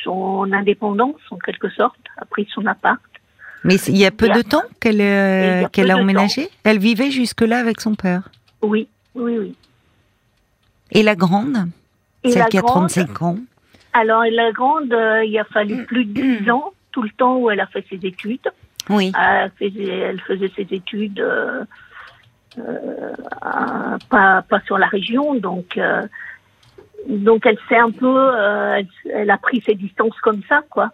son 0.02 0.52
indépendance, 0.52 1.20
en 1.30 1.38
quelque 1.38 1.68
sorte, 1.70 1.98
a 2.16 2.24
pris 2.24 2.48
son 2.52 2.66
appart. 2.66 3.00
Mais 3.64 3.76
il 3.88 3.96
y 3.96 4.06
a 4.06 4.10
peu 4.10 4.28
de 4.28 4.42
temps 4.42 4.62
qu'elle 4.80 5.00
euh, 5.00 5.66
qu'elle 5.68 5.90
a 5.90 5.96
emménagé 5.96 6.48
Elle 6.62 6.78
vivait 6.78 7.10
jusque-là 7.10 7.58
avec 7.58 7.80
son 7.80 7.96
père 7.96 8.30
Oui, 8.62 8.86
oui, 9.16 9.36
oui. 9.36 9.54
Et 10.92 11.02
la 11.02 11.16
grande? 11.16 11.68
Celle 12.24 12.46
qui 12.46 12.58
a 12.58 12.62
35 12.62 13.22
ans 13.22 13.38
Alors, 13.92 14.22
la 14.30 14.52
grande, 14.52 14.92
euh, 14.92 15.24
il 15.24 15.36
a 15.38 15.44
fallu 15.44 15.84
plus 15.86 16.04
de 16.04 16.38
10 16.40 16.50
ans, 16.50 16.72
tout 16.92 17.02
le 17.02 17.10
temps 17.10 17.36
où 17.38 17.50
elle 17.50 17.60
a 17.60 17.66
fait 17.66 17.84
ses 17.90 18.06
études. 18.06 18.48
Oui. 18.88 19.12
Elle 19.18 19.50
faisait, 19.58 19.92
elle 19.92 20.20
faisait 20.20 20.52
ses 20.54 20.66
études 20.70 21.20
euh, 21.20 21.64
pas, 24.08 24.42
pas 24.48 24.60
sur 24.66 24.78
la 24.78 24.86
région, 24.86 25.34
donc 25.34 25.78
donc 27.08 27.46
elle 27.46 27.58
s'est 27.68 27.78
un 27.78 27.90
peu, 27.90 28.16
euh, 28.36 28.82
elle, 29.12 29.30
a 29.30 29.38
pris 29.38 29.62
ses 29.62 29.74
distances 29.74 30.18
comme 30.20 30.42
ça, 30.48 30.62
quoi. 30.68 30.90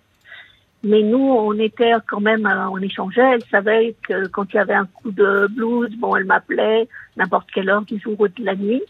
Mais 0.84 1.02
nous, 1.02 1.18
on 1.18 1.58
était 1.58 1.92
quand 2.08 2.20
même, 2.20 2.46
euh, 2.46 2.68
on 2.68 2.78
échangeait. 2.78 3.32
Elle 3.34 3.44
savait 3.50 3.96
que 4.06 4.26
quand 4.28 4.52
il 4.52 4.56
y 4.56 4.60
avait 4.60 4.74
un 4.74 4.86
coup 4.86 5.10
de 5.10 5.48
blues, 5.50 5.90
bon, 5.98 6.14
elle 6.14 6.24
m'appelait 6.24 6.88
n'importe 7.16 7.50
quelle 7.50 7.68
heure 7.68 7.82
du 7.82 7.98
jour 7.98 8.20
ou 8.20 8.28
de 8.28 8.44
la 8.44 8.54
nuit. 8.54 8.82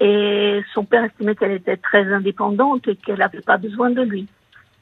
Et 0.00 0.60
son 0.74 0.84
père 0.84 1.04
estimait 1.04 1.36
qu'elle 1.36 1.52
était 1.52 1.76
très 1.76 2.12
indépendante 2.12 2.88
et 2.88 2.96
qu'elle 2.96 3.18
n'avait 3.18 3.42
pas 3.42 3.58
besoin 3.58 3.90
de 3.90 4.02
lui. 4.02 4.26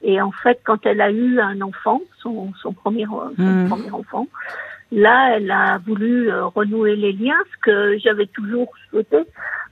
Et 0.03 0.23
en 0.23 0.31
fait, 0.31 0.61
quand 0.65 0.87
elle 0.87 1.03
a 1.03 1.11
eu 1.11 1.41
un 1.41 1.61
enfant, 1.61 2.01
son, 2.23 2.53
son 2.63 2.73
premier, 2.73 3.05
son 3.05 3.33
mmh. 3.37 3.69
premier 3.69 3.91
enfant, 3.91 4.27
là, 4.93 5.37
elle 5.37 5.51
a 5.51 5.79
voulu 5.79 6.31
euh, 6.31 6.47
renouer 6.47 6.97
les 6.97 7.13
liens, 7.13 7.37
ce 7.53 7.59
que 7.61 7.99
j'avais 7.99 8.27
toujours 8.27 8.73
souhaité. 8.89 9.19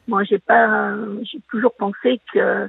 Moi, 0.09 0.25
j'ai 0.25 0.39
pas, 0.39 0.95
j'ai 1.23 1.39
toujours 1.51 1.75
pensé 1.75 2.21
que 2.33 2.69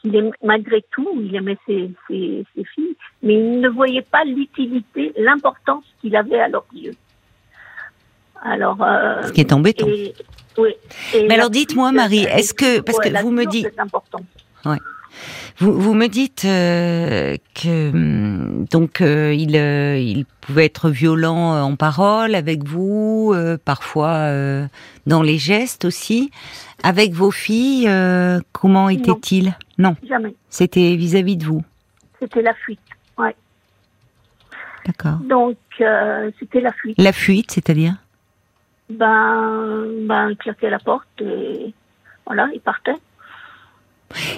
qu'il 0.00 0.16
aimait, 0.16 0.32
malgré 0.42 0.82
tout, 0.90 1.08
il 1.16 1.34
aimait 1.36 1.58
ses, 1.66 1.90
ses, 2.08 2.44
ses, 2.54 2.64
filles, 2.64 2.96
mais 3.22 3.34
il 3.34 3.60
ne 3.60 3.68
voyait 3.68 4.02
pas 4.02 4.24
l'utilité, 4.24 5.12
l'importance 5.16 5.84
qu'il 6.00 6.16
avait 6.16 6.40
à 6.40 6.48
leurs 6.48 6.66
yeux. 6.74 6.94
Alors, 8.42 8.82
euh, 8.82 9.22
ce 9.22 9.32
qui 9.32 9.40
est 9.40 9.52
embêtant. 9.52 9.86
oui. 9.86 10.74
mais 11.14 11.34
alors, 11.34 11.50
dites-moi, 11.50 11.92
Marie, 11.92 12.24
est-ce 12.24 12.54
que 12.54 12.80
parce 12.80 12.98
que 12.98 13.22
vous 13.22 13.30
me 13.30 13.44
dites, 13.44 13.78
important. 13.78 14.20
Ouais. 14.64 14.78
Vous, 15.58 15.78
vous 15.78 15.94
me 15.94 16.06
dites 16.08 16.44
euh, 16.44 17.36
que 17.54 17.90
hum, 17.90 18.66
donc 18.70 19.00
euh, 19.00 19.34
il, 19.34 19.56
euh, 19.56 19.98
il 19.98 20.24
pouvait 20.40 20.64
être 20.64 20.90
violent 20.90 21.62
en 21.62 21.76
parole 21.76 22.34
avec 22.34 22.64
vous, 22.64 23.34
parfois 23.64 24.28
dans 25.06 25.22
les 25.22 25.38
gestes 25.38 25.84
aussi. 25.84 26.30
Avec 26.82 27.12
vos 27.12 27.30
filles, 27.30 27.88
comment 28.50 28.88
était-il 28.88 29.56
Non. 29.78 29.94
Jamais. 30.08 30.34
C'était 30.48 30.96
vis-à-vis 30.96 31.36
de 31.36 31.44
vous? 31.44 31.62
C'était 32.18 32.42
la 32.42 32.54
fuite. 32.54 32.80
Ouais. 33.16 33.36
D'accord. 34.84 35.18
Donc 35.28 35.56
c'était 36.40 36.60
la 36.60 36.72
fuite. 36.72 37.00
La 37.00 37.12
fuite, 37.12 37.52
c'est-à-dire? 37.52 37.94
Ben, 38.90 39.86
ben, 40.02 40.30
il 40.30 40.36
claquait 40.36 40.70
la 40.70 40.80
porte 40.80 41.20
et 41.20 41.72
voilà, 42.26 42.48
il 42.52 42.60
partait. 42.60 42.96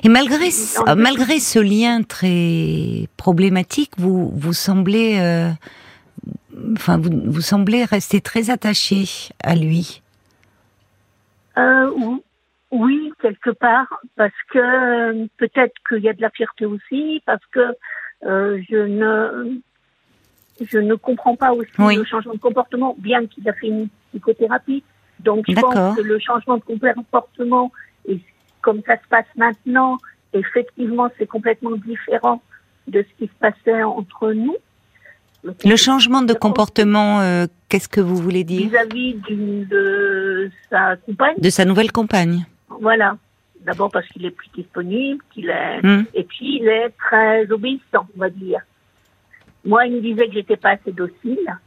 Et 0.03 0.09
malgré 0.09 0.51
ce, 0.51 0.95
malgré 0.95 1.41
ce 1.41 1.59
lien 1.59 2.03
très 2.03 3.09
problématique, 3.17 3.93
vous 3.99 4.31
vous 4.31 4.53
semblez, 4.53 5.19
euh, 5.21 5.51
enfin 6.73 6.99
vous, 6.99 7.11
vous 7.27 7.41
semblez 7.41 7.85
rester 7.85 8.21
très 8.21 8.51
attaché 8.51 9.05
à 9.43 9.55
lui. 9.55 10.03
Euh, 11.57 11.91
oui, 12.71 13.13
quelque 13.23 13.51
part, 13.51 14.03
parce 14.17 14.33
que 14.51 14.59
euh, 14.59 15.27
peut-être 15.37 15.75
qu'il 15.89 16.01
y 16.01 16.09
a 16.09 16.13
de 16.13 16.21
la 16.21 16.31
fierté 16.31 16.67
aussi, 16.67 17.23
parce 17.25 17.45
que 17.53 17.75
euh, 18.25 18.61
je 18.69 18.77
ne 18.77 19.61
je 20.61 20.79
ne 20.79 20.95
comprends 20.95 21.37
pas 21.37 21.53
aussi 21.53 21.71
le 21.79 22.05
changement 22.05 22.35
de 22.35 22.39
comportement, 22.39 22.97
bien 22.99 23.27
qu'il 23.27 23.49
a 23.49 23.53
fait 23.53 23.69
une 23.69 23.89
psychothérapie. 24.11 24.83
Donc 25.21 25.45
je 25.49 25.55
pense 25.55 25.97
que 25.97 26.03
le 26.03 26.19
changement 26.19 26.57
de 26.57 26.63
comportement, 26.63 27.71
et 28.09 28.21
comme 28.65 28.81
ça 28.87 28.97
se 28.97 29.07
passe 29.09 29.27
maintenant, 29.37 29.99
effectivement, 30.33 31.09
c'est 31.19 31.27
complètement 31.27 31.77
différent 31.77 32.43
de 32.89 33.03
ce 33.03 33.19
qui 33.19 33.31
se 33.31 33.39
passait 33.39 33.83
entre 33.83 34.33
nous. 34.33 34.57
Le 35.65 35.77
changement 35.77 36.23
de 36.23 36.33
comportement, 36.33 37.21
euh, 37.21 37.47
qu'est-ce 37.69 37.89
que 37.89 38.01
vous 38.01 38.17
voulez 38.17 38.45
dire? 38.45 38.69
Vis-à-vis 38.71 39.15
de 39.29 40.51
sa 40.71 40.97
compagne. 40.97 41.37
De 41.39 41.51
sa 41.51 41.67
nouvelle 41.67 41.93
compagne. 41.93 42.47
Voilà. 42.81 43.19
D'abord 43.61 43.91
parce 43.91 44.07
qu'il 44.09 44.25
est 44.25 44.31
plus 44.31 44.49
disponible, 44.55 45.23
qu'il 45.33 45.51
est, 45.51 45.83
hmm. 45.83 46.05
et 46.15 46.25
puis 46.25 46.59
il 46.61 46.69
est 46.69 46.91
très 46.99 47.51
obéissant, 47.51 48.07
on 48.17 48.21
va 48.21 48.31
dire. 48.31 48.61
Moi, 49.65 49.87
il 49.87 49.97
me 49.97 50.01
disait 50.01 50.27
que 50.29 50.35
j'étais 50.35 50.57
pas 50.57 50.71
assez 50.71 50.93
docile. 50.93 51.59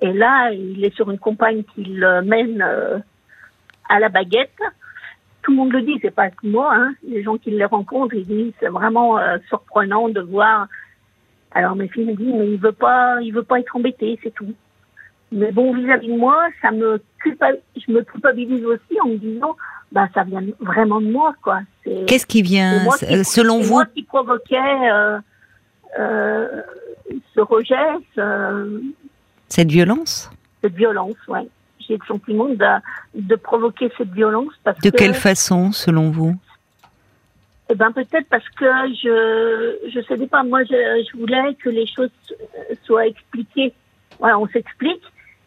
Et 0.00 0.12
là, 0.12 0.50
il 0.52 0.84
est 0.84 0.94
sur 0.94 1.10
une 1.10 1.18
compagne 1.18 1.62
qui 1.74 1.84
le 1.84 2.20
mène 2.22 2.62
euh, 2.62 2.98
à 3.88 4.00
la 4.00 4.08
baguette. 4.08 4.60
Tout 5.44 5.50
le 5.50 5.56
monde 5.58 5.72
le 5.72 5.82
dit, 5.82 5.98
c'est 6.00 6.10
pas 6.10 6.30
que 6.30 6.46
moi. 6.46 6.72
Hein. 6.74 6.94
Les 7.06 7.22
gens 7.22 7.36
qui 7.36 7.50
le 7.50 7.66
rencontrent, 7.66 8.14
ils 8.14 8.26
disent 8.26 8.52
c'est 8.60 8.68
vraiment 8.68 9.18
euh, 9.18 9.36
surprenant 9.48 10.08
de 10.08 10.20
voir. 10.20 10.66
Alors 11.52 11.76
mes 11.76 11.86
filles 11.86 12.06
me 12.06 12.14
disent 12.14 12.34
mais 12.34 12.50
il 12.50 12.58
veut 12.58 12.72
pas, 12.72 13.20
il 13.20 13.32
veut 13.32 13.42
pas 13.42 13.60
être 13.60 13.76
embêté, 13.76 14.18
c'est 14.22 14.32
tout. 14.32 14.52
Mais 15.30 15.52
bon, 15.52 15.74
vis-à-vis 15.74 16.08
de 16.08 16.16
moi, 16.16 16.48
ça 16.62 16.70
me 16.70 17.00
je 17.24 17.92
me 17.92 18.02
culpabilise 18.02 18.64
aussi 18.64 19.00
en 19.02 19.08
me 19.08 19.16
disant 19.16 19.56
bah 19.92 20.08
ça 20.14 20.24
vient 20.24 20.42
vraiment 20.60 21.00
de 21.00 21.10
moi 21.10 21.34
quoi. 21.42 21.60
Qu'est-ce 22.06 22.26
qui 22.26 22.42
vient 22.42 22.90
selon 23.22 23.60
vous 23.60 23.74
moi 23.74 23.86
qui 23.86 24.02
provoquait 24.02 24.56
euh, 24.90 25.18
euh, 25.98 26.62
ce 27.34 27.40
rejet, 27.40 27.74
cette 29.48 29.70
violence? 29.70 30.30
Cette 30.62 30.74
violence, 30.74 31.16
ouais. 31.28 31.46
J'ai 31.86 31.96
le 31.96 32.06
sentiment 32.06 32.48
de, 32.48 32.66
de 33.14 33.36
provoquer 33.36 33.90
cette 33.98 34.12
violence 34.12 34.52
parce 34.62 34.78
de 34.78 34.90
quelle 34.90 35.14
façon, 35.14 35.72
selon 35.72 36.10
vous? 36.10 36.36
Eh 37.70 37.74
ben 37.74 37.92
peut-être 37.92 38.28
parce 38.28 38.48
que 38.50 38.66
je 39.02 39.90
je 39.92 40.00
sais 40.06 40.26
pas. 40.26 40.42
Moi, 40.44 40.64
je, 40.64 41.04
je 41.06 41.18
voulais 41.18 41.54
que 41.54 41.70
les 41.70 41.86
choses 41.86 42.10
soient 42.84 43.06
expliquées. 43.06 43.72
Voilà, 44.18 44.38
on 44.38 44.46
s'explique 44.48 45.02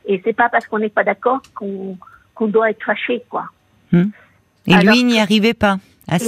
et 0.06 0.22
c'est 0.24 0.34
pas 0.34 0.50
parce 0.50 0.66
qu'on 0.68 0.80
n'est 0.80 0.90
pas 0.90 1.04
d'accord 1.04 1.42
qu'on 1.56 1.98
qu'on 2.34 2.48
doit 2.48 2.70
être 2.70 2.84
fâché, 2.84 3.24
quoi. 3.30 3.46
Hmm. 3.92 4.10
Et 4.68 4.76
lui 4.76 5.04
n'y 5.04 5.20
arrivait 5.20 5.54
pas 5.54 5.78
à 6.08 6.20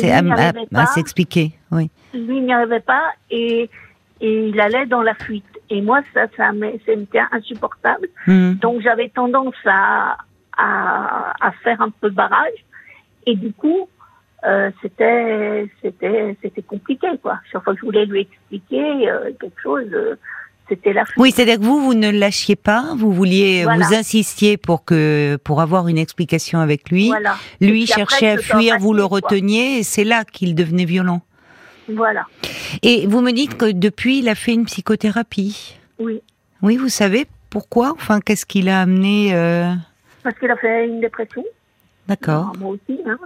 s'expliquer, 0.85 1.51
oui. 1.71 1.89
Lui 2.13 2.41
n'y 2.41 2.53
arrivait 2.53 2.79
pas 2.79 3.03
et, 3.29 3.69
et 4.21 4.47
il 4.47 4.59
allait 4.59 4.85
dans 4.85 5.01
la 5.01 5.13
fuite. 5.13 5.58
Et 5.69 5.81
moi, 5.81 6.01
ça, 6.13 6.25
ça 6.35 6.51
m'était 6.51 7.21
insupportable. 7.31 8.07
Hmm. 8.25 8.53
Donc 8.53 8.81
j'avais 8.81 9.09
tendance 9.09 9.55
à, 9.65 10.17
à, 10.57 11.33
à, 11.39 11.51
faire 11.63 11.81
un 11.81 11.91
peu 11.91 12.09
barrage. 12.09 12.65
Et 13.25 13.35
du 13.35 13.53
coup, 13.53 13.87
euh, 14.45 14.71
c'était 14.81 15.69
c'était 15.81 16.37
c'était 16.41 16.61
compliqué 16.61 17.07
quoi. 17.21 17.39
Chaque 17.51 17.63
fois 17.63 17.73
que 17.73 17.79
je 17.81 17.85
voulais 17.85 18.05
lui 18.05 18.21
expliquer 18.21 19.09
euh, 19.09 19.31
quelque 19.39 19.61
chose, 19.61 19.87
euh, 19.91 20.15
c'était 20.69 20.93
la. 20.93 21.03
Oui, 21.17 21.31
c'est-à-dire 21.31 21.57
que 21.57 21.63
vous 21.63 21.81
vous 21.81 21.93
ne 21.93 22.09
lâchiez 22.09 22.55
pas, 22.55 22.93
vous 22.95 23.11
vouliez 23.11 23.65
vous 23.65 23.93
insistiez 23.93 24.55
pour 24.55 24.85
que 24.85 25.37
pour 25.43 25.61
avoir 25.61 25.89
une 25.89 25.97
explication 25.97 26.59
avec 26.59 26.89
lui. 26.89 27.09
Voilà. 27.09 27.35
Lui 27.59 27.85
cherchait 27.85 28.29
à 28.29 28.37
fuir, 28.37 28.77
vous 28.79 28.93
le 28.93 29.03
reteniez, 29.03 29.79
et 29.79 29.83
c'est 29.83 30.05
là 30.05 30.23
qu'il 30.23 30.55
devenait 30.55 30.85
violent. 30.85 31.21
Voilà. 31.95 32.25
Et 32.83 33.07
vous 33.07 33.21
me 33.21 33.31
dites 33.31 33.57
que 33.57 33.71
depuis, 33.71 34.19
il 34.19 34.29
a 34.29 34.35
fait 34.35 34.53
une 34.53 34.65
psychothérapie. 34.65 35.77
Oui. 35.99 36.21
Oui, 36.61 36.77
vous 36.77 36.89
savez 36.89 37.27
pourquoi? 37.49 37.91
Enfin, 37.91 38.19
qu'est-ce 38.19 38.45
qui 38.45 38.61
l'a 38.61 38.81
amené 38.81 39.35
euh... 39.35 39.73
Parce 40.23 40.37
qu'il 40.37 40.51
a 40.51 40.57
fait 40.57 40.87
une 40.87 41.01
dépression. 41.01 41.43
D'accord. 42.07 42.53
moi 42.59 42.71
aussi. 42.71 42.99
Hein. 43.05 43.17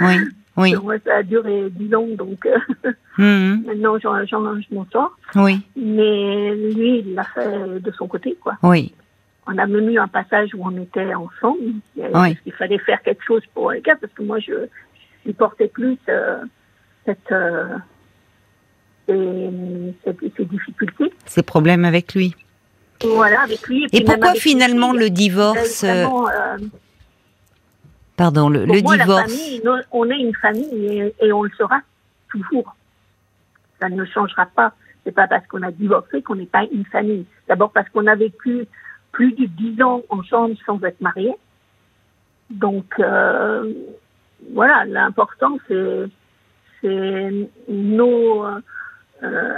Oui. 0.00 0.16
Oui. 0.56 0.74
Moi, 0.82 0.94
ça 1.04 1.16
a 1.16 1.22
duré 1.22 1.68
dix 1.70 1.94
ans, 1.94 2.06
donc 2.16 2.46
euh, 2.46 2.90
mhm. 3.18 3.64
maintenant, 3.66 3.98
j'en, 3.98 4.24
je 4.24 4.74
m'en 4.74 4.86
sors. 4.90 5.14
Oui. 5.34 5.60
Mais 5.76 6.54
lui, 6.54 7.00
il 7.00 7.14
l'a 7.14 7.24
fait 7.24 7.78
de 7.78 7.90
son 7.90 8.06
côté, 8.08 8.36
quoi. 8.40 8.54
Oui. 8.62 8.94
On 9.46 9.58
a 9.58 9.66
même 9.66 9.88
eu 9.90 9.98
un 9.98 10.08
passage 10.08 10.54
où 10.54 10.62
on 10.64 10.74
était 10.80 11.14
ensemble. 11.14 11.74
Oui. 11.96 12.38
Il 12.46 12.52
fallait 12.52 12.78
faire 12.78 13.02
quelque 13.02 13.22
chose 13.22 13.42
pour 13.52 13.70
les 13.70 13.82
gars, 13.82 13.96
parce 14.00 14.12
que 14.14 14.22
moi, 14.22 14.38
je, 14.38 14.52
je 14.94 15.30
supportais 15.30 15.68
plus 15.68 15.98
euh, 16.08 16.42
cette, 17.04 17.32
euh, 17.32 17.76
ses, 19.06 20.44
difficultés. 20.44 21.12
Ses 21.26 21.42
problèmes 21.42 21.84
avec 21.84 22.14
lui. 22.14 22.34
Voilà, 23.04 23.42
avec 23.42 23.66
lui. 23.68 23.86
Et, 23.92 24.04
pourquoi 24.04 24.34
finalement 24.34 24.92
le 24.92 25.10
divorce 25.10 25.84
euh, 25.84 26.06
euh, 26.06 26.58
Pardon, 28.16 28.48
le, 28.48 28.64
le 28.64 28.80
divorce. 28.80 29.60
on 29.92 30.10
est 30.10 30.18
une 30.18 30.34
famille 30.34 31.12
et, 31.20 31.32
on 31.32 31.42
le 31.42 31.50
sera 31.50 31.80
toujours. 32.30 32.74
Ça 33.80 33.88
ne 33.88 34.04
changera 34.06 34.46
pas. 34.46 34.72
C'est 35.04 35.12
pas 35.12 35.28
parce 35.28 35.46
qu'on 35.46 35.62
a 35.62 35.70
divorcé 35.70 36.22
qu'on 36.22 36.36
n'est 36.36 36.46
pas 36.46 36.64
une 36.72 36.86
famille. 36.86 37.26
D'abord 37.46 37.70
parce 37.70 37.88
qu'on 37.90 38.06
a 38.06 38.14
vécu 38.14 38.66
plus 39.12 39.32
de 39.32 39.46
dix 39.46 39.80
ans 39.82 40.02
ensemble 40.08 40.56
sans 40.64 40.82
être 40.82 41.00
mariés. 41.00 41.36
Donc 42.50 42.86
euh, 42.98 43.72
voilà, 44.52 44.84
l'important 44.86 45.58
c'est 45.68 46.04
c'est 46.80 47.48
nos 47.68 48.44
euh, 48.44 48.60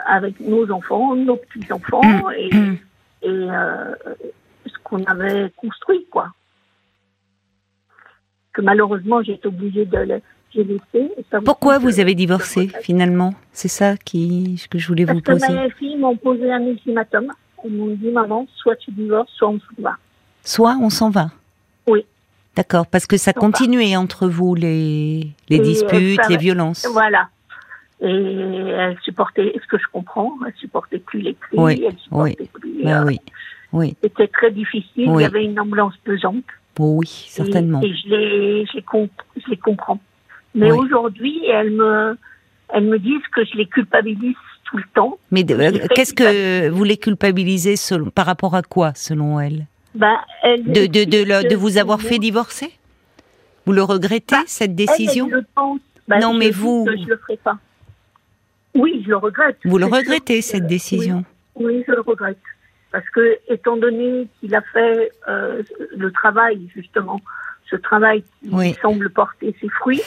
avec 0.06 0.40
nos 0.40 0.70
enfants, 0.70 1.14
nos 1.16 1.36
petits-enfants 1.36 2.02
mm. 2.02 2.32
et, 2.36 2.54
mm. 2.54 2.78
et 3.22 3.28
euh, 3.28 3.94
ce 4.66 4.78
qu'on 4.84 5.02
avait 5.04 5.50
construit, 5.56 6.06
quoi. 6.10 6.28
Que 8.52 8.62
malheureusement, 8.62 9.22
j'ai 9.22 9.34
été 9.34 9.48
obligée 9.48 9.84
de 9.84 9.98
le 9.98 10.22
laisser. 10.54 11.12
Pourquoi 11.44 11.78
vous 11.78 12.00
avez 12.00 12.14
divorcé 12.14 12.70
finalement? 12.82 13.34
C'est 13.52 13.68
ça 13.68 13.96
qui, 13.96 14.64
que 14.70 14.78
je 14.78 14.88
voulais 14.88 15.04
vous 15.04 15.20
poser. 15.20 15.40
Parce 15.40 15.52
que 15.52 15.62
mes 15.62 15.70
filles 15.70 15.96
m'ont 15.96 16.16
posé 16.16 16.50
un 16.50 16.62
ultimatum. 16.62 17.32
Elles 17.64 17.72
m'ont 17.72 17.94
dit, 17.94 18.10
maman, 18.10 18.46
soit 18.56 18.76
tu 18.76 18.90
divorces, 18.92 19.30
soit 19.32 19.48
on 19.48 19.58
s'en 19.58 19.82
va. 19.82 19.96
Soit 20.42 20.76
on 20.80 20.90
s'en 20.90 21.10
va 21.10 21.30
Oui. 21.86 22.04
D'accord, 22.56 22.86
parce 22.86 23.06
que 23.06 23.16
ça 23.16 23.32
continuait 23.32 23.96
entre 23.96 24.26
vous, 24.28 24.54
les, 24.54 25.28
les 25.48 25.58
disputes, 25.58 26.20
les 26.28 26.36
violences. 26.36 26.86
Voilà. 26.92 27.28
Et 28.00 28.06
elle 28.06 28.96
supportait, 29.02 29.52
ce 29.60 29.66
que 29.66 29.78
je 29.78 29.86
comprends, 29.92 30.32
elle 30.46 30.54
supportait 30.54 30.98
plus 30.98 31.20
les 31.20 31.34
cris, 31.34 31.56
oui, 31.58 31.82
elle 31.84 31.98
supportait 31.98 32.48
plus. 32.52 32.84
Bah, 32.84 33.00
euh, 33.00 33.04
oui, 33.06 33.18
oui. 33.72 33.96
C'était 34.02 34.28
très 34.28 34.52
difficile, 34.52 35.10
il 35.14 35.20
y 35.20 35.24
avait 35.24 35.44
une 35.44 35.58
ambulance 35.58 35.96
pesante. 36.04 36.44
oui, 36.78 37.26
certainement. 37.28 37.82
Et, 37.82 37.92
je, 37.92 38.08
les, 38.08 38.66
je, 38.66 39.50
les 39.50 39.56
comprends. 39.56 40.00
Mais 40.54 40.70
aujourd'hui, 40.70 41.44
elles 41.46 41.72
me, 41.72 42.16
elles 42.72 42.84
me 42.84 42.98
disent 42.98 43.26
que 43.34 43.44
je 43.44 43.56
les 43.56 43.66
culpabilise 43.66 44.36
tout 44.64 44.76
le 44.76 44.84
temps. 44.94 45.18
Mais 45.32 45.44
qu'est-ce 45.44 46.14
que 46.14 46.68
vous 46.68 46.84
les 46.84 46.98
culpabilisez 46.98 47.74
selon, 47.74 48.10
par 48.10 48.26
rapport 48.26 48.54
à 48.54 48.62
quoi, 48.62 48.92
selon 48.94 49.40
elles 49.40 49.66
bah, 49.94 50.20
de, 50.44 50.86
de, 50.86 51.04
de, 51.04 51.48
de, 51.48 51.56
vous 51.56 51.78
avoir 51.78 52.00
fait 52.00 52.18
divorcer? 52.18 52.70
Vous 53.66 53.72
le 53.72 53.82
regrettez, 53.82 54.36
bah, 54.36 54.42
cette 54.46 54.76
décision? 54.76 55.28
elle, 55.32 55.44
bah, 56.06 56.20
Non, 56.20 56.32
mais 56.32 56.50
vous. 56.50 56.86
je 56.86 57.08
le 57.08 57.16
ferai 57.16 57.36
pas. 57.38 57.58
Oui, 58.78 59.02
je 59.04 59.10
le 59.10 59.16
regrette. 59.16 59.58
Vous 59.64 59.78
le 59.78 59.86
regrettez, 59.86 60.40
cette 60.40 60.66
décision 60.66 61.24
oui, 61.58 61.84
je 61.86 61.92
le 61.92 62.00
regrette. 62.00 62.38
Parce 62.90 63.08
que, 63.10 63.36
étant 63.48 63.76
donné 63.76 64.28
qu'il 64.40 64.54
a 64.54 64.62
fait 64.62 65.12
euh, 65.28 65.62
le 65.96 66.10
travail, 66.10 66.68
justement, 66.74 67.20
ce 67.68 67.76
travail 67.76 68.24
qui 68.42 68.74
semble 68.80 69.10
porter 69.10 69.54
ses 69.60 69.68
fruits, 69.68 70.02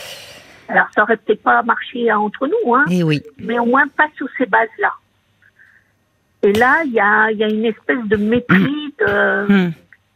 alors 0.67 0.87
ça 0.95 1.03
aurait 1.03 1.17
peut-être 1.17 1.43
pas 1.43 1.61
marché 1.61 2.11
entre 2.11 2.47
nous, 2.47 2.73
hein, 2.73 2.85
Et 2.89 2.99
eh 2.99 3.03
oui. 3.03 3.21
mais 3.37 3.59
au 3.59 3.65
moins 3.65 3.87
pas 3.87 4.07
sous 4.17 4.27
ces 4.37 4.47
bases-là. 4.47 4.93
Et 6.43 6.53
là, 6.53 6.81
il 6.85 6.93
y 6.93 6.99
a, 6.99 7.31
y 7.31 7.43
a, 7.43 7.49
une 7.49 7.65
espèce 7.65 8.03
de 8.05 8.15
mépris 8.15 8.95
de. 8.99 9.47
Hmm. 9.47 9.71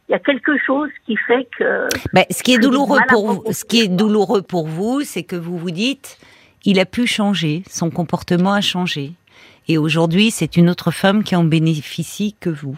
Il 0.08 0.12
y 0.12 0.14
a 0.14 0.18
quelque 0.20 0.56
chose 0.58 0.90
qui 1.04 1.16
fait 1.16 1.48
que. 1.56 1.88
Ben, 2.12 2.24
ce 2.30 2.42
qui 2.42 2.54
est 2.54 2.58
douloureux 2.58 3.00
pour 3.08 3.32
vous, 3.32 3.52
ce 3.52 3.64
qui 3.64 3.80
est 3.80 3.88
douloureux 3.88 4.42
pour 4.42 4.66
vous, 4.66 5.02
c'est 5.02 5.24
que 5.24 5.36
vous 5.36 5.58
vous 5.58 5.70
dites, 5.70 6.18
il 6.66 6.80
a 6.80 6.84
pu 6.84 7.06
changer, 7.06 7.62
son 7.70 7.90
comportement 7.90 8.52
a 8.52 8.60
changé. 8.60 9.12
Et 9.68 9.78
aujourd'hui, 9.78 10.30
c'est 10.30 10.56
une 10.56 10.68
autre 10.68 10.90
femme 10.90 11.24
qui 11.24 11.34
en 11.34 11.44
bénéficie 11.44 12.36
que 12.38 12.50
vous. 12.50 12.76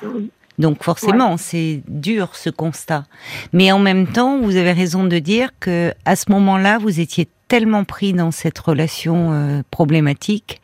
Donc 0.59 0.83
forcément, 0.83 1.37
c'est 1.37 1.83
dur 1.89 2.35
ce 2.35 2.51
constat. 2.51 3.05
Mais 3.53 3.71
en 3.73 3.79
même 3.79 4.07
temps, 4.07 4.41
vous 4.41 4.57
avez 4.57 4.73
raison 4.73 5.05
de 5.05 5.19
dire 5.19 5.51
que 5.61 5.93
à 6.05 6.17
ce 6.17 6.31
moment-là, 6.31 6.79
vous 6.79 7.01
étiez 7.01 7.29
tellement 7.49 7.85
pris 7.85 8.13
dans 8.13 8.31
cette 8.31 8.59
relation 8.59 9.33
euh, 9.33 9.63
problématique 9.71 10.61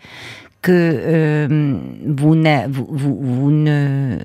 que 0.62 0.72
euh, 0.72 1.78
vous, 2.06 2.34
vous, 2.68 2.86
vous, 2.90 3.18
vous, 3.20 3.50
ne 3.50 4.18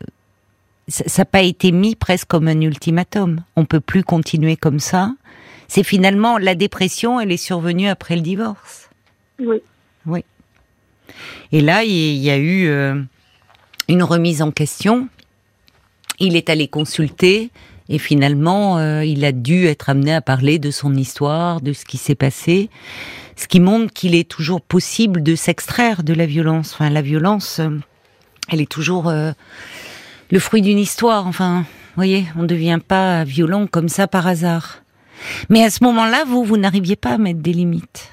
ça 0.87 1.21
n'a 1.21 1.25
pas 1.25 1.41
été 1.41 1.71
mis 1.71 1.95
presque 1.95 2.27
comme 2.27 2.47
un 2.47 2.61
ultimatum. 2.61 3.43
On 3.55 3.65
peut 3.65 3.79
plus 3.79 4.03
continuer 4.03 4.57
comme 4.57 4.79
ça. 4.79 5.13
C'est 5.67 5.83
finalement 5.83 6.37
la 6.37 6.55
dépression, 6.55 7.19
elle 7.19 7.31
est 7.31 7.37
survenue 7.37 7.87
après 7.87 8.15
le 8.15 8.21
divorce. 8.21 8.88
Oui. 9.39 9.61
Oui. 10.05 10.23
Et 11.51 11.61
là, 11.61 11.83
il 11.83 12.17
y 12.17 12.29
a 12.29 12.37
eu 12.37 12.67
euh, 12.67 13.01
une 13.87 14.03
remise 14.03 14.41
en 14.41 14.51
question. 14.51 15.07
Il 16.19 16.35
est 16.35 16.49
allé 16.49 16.67
consulter 16.67 17.49
et 17.87 17.97
finalement, 17.97 18.77
euh, 18.77 19.03
il 19.03 19.25
a 19.25 19.31
dû 19.31 19.65
être 19.65 19.89
amené 19.89 20.13
à 20.13 20.21
parler 20.21 20.59
de 20.59 20.69
son 20.69 20.95
histoire, 20.95 21.61
de 21.61 21.73
ce 21.73 21.85
qui 21.85 21.97
s'est 21.97 22.15
passé, 22.15 22.69
ce 23.35 23.47
qui 23.47 23.59
montre 23.59 23.93
qu'il 23.93 24.15
est 24.15 24.29
toujours 24.29 24.61
possible 24.61 25.23
de 25.23 25.35
s'extraire 25.35 26.03
de 26.03 26.13
la 26.13 26.25
violence. 26.25 26.73
Enfin, 26.73 26.89
la 26.89 27.01
violence, 27.01 27.59
euh, 27.59 27.69
elle 28.49 28.61
est 28.61 28.71
toujours 28.71 29.11
le 29.11 30.39
fruit 30.39 30.61
d'une 30.61 30.79
histoire. 30.79 31.27
Enfin, 31.27 31.59
vous 31.59 31.95
voyez, 31.95 32.25
on 32.35 32.41
ne 32.41 32.47
devient 32.47 32.79
pas 32.85 33.23
violent 33.23 33.67
comme 33.67 33.89
ça 33.89 34.07
par 34.07 34.27
hasard. 34.27 34.83
Mais 35.49 35.63
à 35.63 35.69
ce 35.69 35.83
moment-là, 35.83 36.23
vous, 36.25 36.43
vous 36.43 36.57
n'arriviez 36.57 36.95
pas 36.95 37.11
à 37.11 37.17
mettre 37.17 37.41
des 37.41 37.53
limites. 37.53 38.11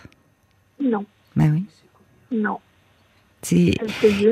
Non. 0.82 1.06
Ben 1.36 1.52
oui. 1.52 1.64
Non. 2.32 2.58
Et, 3.52 3.74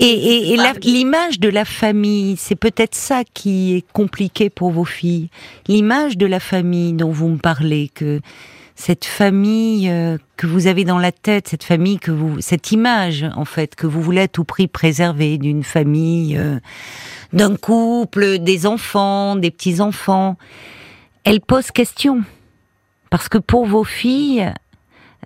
et, 0.00 0.56
l'image 0.82 1.38
de 1.38 1.48
la 1.48 1.64
famille, 1.64 2.36
c'est 2.36 2.56
peut-être 2.56 2.96
ça 2.96 3.22
qui 3.32 3.76
est 3.76 3.92
compliqué 3.92 4.50
pour 4.50 4.70
vos 4.70 4.84
filles. 4.84 5.28
L'image 5.68 6.18
de 6.18 6.26
la 6.26 6.40
famille 6.40 6.94
dont 6.94 7.12
vous 7.12 7.28
me 7.28 7.36
parlez, 7.36 7.90
que 7.94 8.20
cette 8.74 9.04
famille 9.04 9.88
euh, 9.88 10.18
que 10.36 10.46
vous 10.46 10.66
avez 10.66 10.84
dans 10.84 10.98
la 10.98 11.12
tête, 11.12 11.48
cette 11.48 11.64
famille 11.64 11.98
que 11.98 12.10
vous, 12.10 12.40
cette 12.40 12.72
image 12.72 13.24
en 13.36 13.44
fait 13.44 13.76
que 13.76 13.86
vous 13.86 14.02
voulez 14.02 14.22
à 14.22 14.28
tout 14.28 14.44
prix 14.44 14.66
préserver 14.66 15.38
d'une 15.38 15.62
famille, 15.62 16.36
euh, 16.36 16.58
d'un 17.32 17.56
couple, 17.56 18.38
des 18.38 18.66
enfants, 18.66 19.36
des 19.36 19.52
petits 19.52 19.80
enfants, 19.80 20.36
elle 21.22 21.40
pose 21.40 21.70
question 21.70 22.22
parce 23.10 23.28
que 23.28 23.38
pour 23.38 23.64
vos 23.64 23.84
filles, 23.84 24.52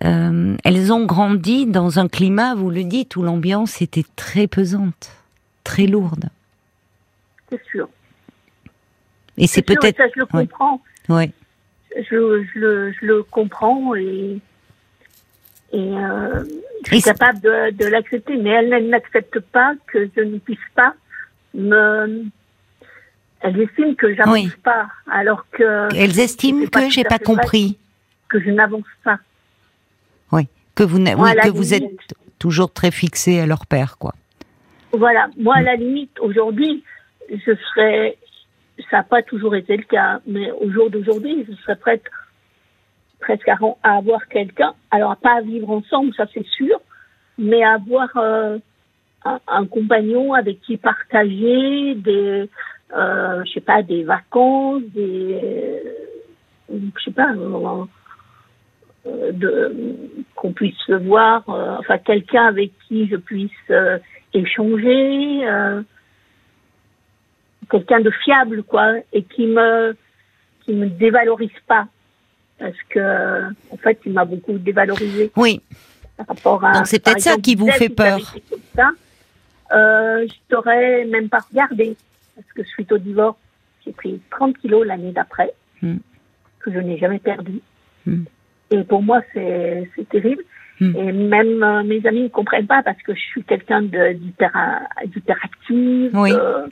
euh, 0.05 0.57
elles 0.65 0.93
ont 0.93 1.05
grandi 1.05 1.67
dans 1.67 1.99
un 1.99 2.09
climat, 2.09 2.55
vous 2.55 2.71
le 2.71 2.85
dites, 2.85 3.17
où 3.17 3.23
l'ambiance 3.23 3.83
était 3.83 4.05
très 4.17 4.47
pesante, 4.47 5.11
très 5.65 5.87
lourde. 5.87 6.29
C'est 7.51 7.63
sûr. 7.71 7.89
Et 9.37 9.47
c'est 9.47 9.63
peut-être. 9.63 9.97
Ça, 9.97 10.09
je 10.15 10.21
le 10.21 10.27
comprends. 10.27 10.81
Oui. 11.09 11.33
Je, 11.97 12.45
je, 12.55 12.93
je, 12.93 13.07
le 13.07 13.23
comprends 13.23 13.95
et, 13.95 14.39
et 15.73 15.79
euh, 15.79 16.45
je 16.85 16.91
suis 16.91 17.03
capable 17.03 17.41
de, 17.41 17.71
de 17.73 17.87
l'accepter, 17.87 18.37
mais 18.37 18.51
elle, 18.51 18.89
n'accepte 18.89 19.41
pas 19.41 19.75
que 19.87 20.09
je 20.17 20.23
ne 20.23 20.39
puisse 20.39 20.59
pas 20.75 20.95
me. 21.55 22.25
Elles 23.41 23.61
estiment 23.61 23.95
que 23.95 24.15
j'avance 24.15 24.55
pas, 24.63 24.89
alors 25.11 25.47
que. 25.51 25.89
Elles 25.97 26.21
estiment 26.21 26.67
que 26.67 26.91
j'ai 26.91 27.05
pas 27.05 27.19
compris. 27.19 27.79
Que 28.29 28.41
je 28.41 28.51
n'avance 28.51 28.85
pas 29.03 29.19
que 30.79 30.85
vous, 30.85 30.99
que 30.99 31.51
vous 31.51 31.75
êtes 31.75 32.15
toujours 32.39 32.73
très 32.73 32.93
fixé 32.93 33.41
à 33.41 33.47
leur 33.47 33.67
père, 33.67 33.99
quoi. 33.99 34.15
Voilà, 34.93 35.29
moi 35.37 35.57
à 35.57 35.63
la 35.63 35.75
limite, 35.75 36.19
aujourd'hui, 36.21 36.85
je 37.29 37.53
serais, 37.57 38.17
ça 38.89 38.99
n'a 38.99 39.03
pas 39.03 39.23
toujours 39.23 39.57
été 39.57 39.77
le 39.77 39.83
cas, 39.83 40.21
mais 40.27 40.53
au 40.53 40.71
jour 40.71 40.89
d'aujourd'hui, 40.89 41.45
je 41.49 41.55
serais 41.63 41.77
prête 41.77 42.05
presque 43.21 43.49
à, 43.49 43.59
avoir 43.83 44.29
quelqu'un, 44.29 44.73
alors 44.93 45.17
pas 45.17 45.39
à 45.39 45.41
vivre 45.41 45.69
ensemble, 45.71 46.15
ça 46.15 46.27
c'est 46.33 46.47
sûr, 46.47 46.81
mais 47.37 47.63
à 47.65 47.73
avoir 47.73 48.09
euh, 48.17 48.59
un, 49.25 49.67
compagnon 49.67 50.33
avec 50.33 50.61
qui 50.61 50.77
partager 50.77 51.97
des, 51.97 52.49
euh, 52.97 53.45
je 53.45 53.53
sais 53.53 53.61
pas, 53.61 53.83
des 53.83 54.05
vacances, 54.05 54.83
des, 54.95 55.41
euh, 56.73 56.79
je 56.97 57.05
sais 57.05 57.11
pas, 57.11 57.35
qu'on 60.35 60.53
puisse 60.53 60.77
se 60.87 60.93
voir, 60.93 61.49
euh, 61.49 61.77
enfin 61.79 61.99
quelqu'un 61.99 62.47
avec 62.47 62.73
qui 62.87 63.09
je 63.09 63.17
puisse 63.17 63.51
euh, 63.71 63.99
échanger, 64.33 65.43
quelqu'un 67.71 68.01
de 68.01 68.11
fiable 68.11 68.63
quoi, 68.63 68.95
et 69.13 69.23
qui 69.23 69.47
me 69.47 69.97
qui 70.65 70.73
me 70.75 70.87
dévalorise 70.87 71.51
pas, 71.67 71.87
parce 72.59 72.81
que 72.91 73.49
en 73.71 73.77
fait 73.77 73.99
il 74.05 74.13
m'a 74.13 74.25
beaucoup 74.25 74.59
dévalorisé. 74.59 75.31
Oui. 75.37 75.61
Par 76.17 76.27
rapport 76.27 76.65
à, 76.65 76.73
Donc 76.73 76.87
c'est 76.87 77.03
peut-être 77.03 77.21
ça 77.21 77.37
qui 77.37 77.55
vous 77.55 77.71
fait 77.71 77.89
peur. 77.89 78.19
Ça, 78.75 78.91
euh, 79.73 80.27
je 80.27 80.35
t'aurais 80.49 81.05
même 81.05 81.29
pas 81.29 81.41
regardé, 81.51 81.97
parce 82.35 82.49
que 82.53 82.63
suite 82.65 82.91
au 82.93 82.99
divorce, 82.99 83.37
j'ai 83.85 83.93
pris 83.93 84.21
30 84.31 84.57
kilos 84.59 84.87
l'année 84.87 85.13
d'après, 85.13 85.53
hmm. 85.83 85.99
que 86.61 86.73
je 86.73 86.79
n'ai 86.79 86.99
jamais 86.99 87.19
perdu. 87.19 87.61
Hmm. 88.07 88.25
Et 88.71 88.85
pour 88.85 89.03
moi, 89.03 89.23
c'est 89.33 89.89
terrible. 90.11 90.43
Hmm. 90.81 90.95
Et 90.95 91.13
même 91.13 91.63
euh, 91.63 91.83
mes 91.83 92.07
amis 92.07 92.23
ne 92.23 92.29
comprennent 92.29 92.69
pas 92.69 92.83
parce 92.85 93.03
que 93.03 93.13
je 93.13 93.21
suis 93.21 93.43
quelqu'un 93.43 93.83
d'hyperactive. 93.83 96.11
Oui. 96.15 96.33
Euh, 96.33 96.69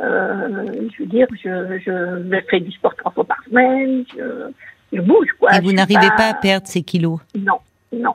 euh, 0.00 0.88
je 0.92 1.02
veux 1.02 1.08
dire, 1.08 1.28
je, 1.40 1.78
je 1.84 2.40
fais 2.50 2.58
du 2.58 2.72
sport 2.72 2.96
trois 2.96 3.12
fois 3.12 3.24
par 3.24 3.40
semaine, 3.44 4.04
je, 4.16 4.50
je 4.92 5.00
bouge. 5.00 5.28
Quoi. 5.38 5.56
Et 5.56 5.60
vous 5.60 5.72
n'arrivez 5.72 6.08
pas... 6.16 6.30
à 6.30 6.34
perdre 6.34 6.66
ces 6.66 6.82
kilos? 6.82 7.20
Non, 7.38 7.60
non. 7.92 8.14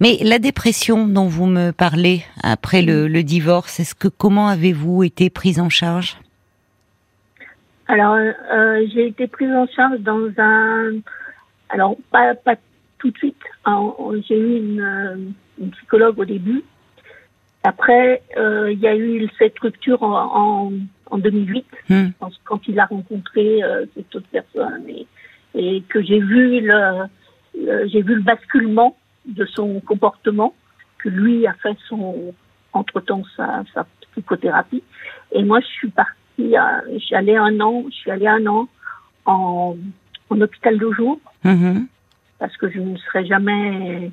Mais 0.00 0.18
la 0.22 0.40
dépression 0.40 1.06
dont 1.06 1.26
vous 1.26 1.46
me 1.46 1.70
parlez 1.70 2.24
après 2.42 2.82
le, 2.82 3.06
le 3.06 3.22
divorce, 3.22 3.78
est-ce 3.78 3.94
que 3.94 4.08
comment 4.08 4.48
avez-vous 4.48 5.04
été 5.04 5.30
prise 5.30 5.60
en 5.60 5.68
charge? 5.68 6.16
Alors, 7.88 8.16
euh, 8.16 8.86
j'ai 8.92 9.08
été 9.08 9.26
prise 9.26 9.50
en 9.50 9.66
charge 9.66 10.00
dans 10.00 10.28
un... 10.36 10.92
Alors, 11.70 11.96
pas, 12.10 12.34
pas 12.34 12.56
tout 12.98 13.10
de 13.10 13.16
suite. 13.16 13.42
J'ai 14.28 14.38
eu 14.38 14.56
une, 14.58 14.80
euh, 14.80 15.16
une, 15.58 15.70
psychologue 15.70 16.18
au 16.18 16.24
début. 16.24 16.62
Après, 17.64 18.22
euh, 18.36 18.70
il 18.70 18.78
y 18.78 18.86
a 18.86 18.96
eu 18.96 19.28
cette 19.38 19.58
rupture 19.58 20.02
en, 20.02 20.68
en, 20.68 20.72
en 21.10 21.18
2008, 21.18 21.66
hmm. 21.88 22.08
quand 22.44 22.68
il 22.68 22.78
a 22.78 22.86
rencontré 22.86 23.62
euh, 23.62 23.86
cette 23.94 24.14
autre 24.14 24.28
personne 24.30 24.84
et, 24.88 25.06
et 25.54 25.82
que 25.88 26.02
j'ai 26.02 26.20
vu 26.20 26.60
le, 26.60 27.06
j'ai 27.88 28.02
vu 28.02 28.14
le 28.14 28.22
basculement 28.22 28.96
de 29.26 29.44
son 29.46 29.80
comportement, 29.80 30.54
que 30.98 31.08
lui 31.08 31.46
a 31.46 31.54
fait 31.54 31.76
son 31.88 32.34
entre-temps 32.72 33.22
sa, 33.36 33.64
sa 33.74 33.86
psychothérapie. 34.12 34.82
Et 35.32 35.42
moi, 35.42 35.60
je 35.60 35.66
suis 35.66 35.88
partie 35.88 36.17
suis 36.38 37.14
allée 37.14 37.36
un 37.36 37.60
an, 37.60 37.84
je 37.90 37.94
suis 37.94 38.10
allée 38.10 38.26
un 38.26 38.46
an 38.46 38.68
en, 39.24 39.76
en 40.30 40.40
hôpital 40.40 40.78
de 40.78 40.90
jour 40.92 41.18
mm-hmm. 41.44 41.86
parce 42.38 42.56
que 42.56 42.70
je 42.70 42.80
ne 42.80 42.96
serais 42.96 43.26
jamais 43.26 44.10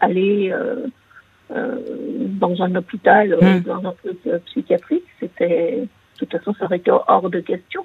allée 0.00 0.50
euh, 0.52 0.86
euh, 1.50 1.78
dans 2.40 2.62
un 2.62 2.74
hôpital, 2.74 3.32
euh, 3.32 3.58
mm. 3.58 3.60
dans 3.60 3.88
un 3.88 3.92
truc 3.92 4.18
psychiatrique. 4.46 5.04
C'était, 5.20 5.82
de 5.82 6.18
toute 6.18 6.32
façon, 6.32 6.54
ça 6.54 6.64
aurait 6.64 6.78
été 6.78 6.90
hors 6.90 7.30
de 7.30 7.40
question. 7.40 7.84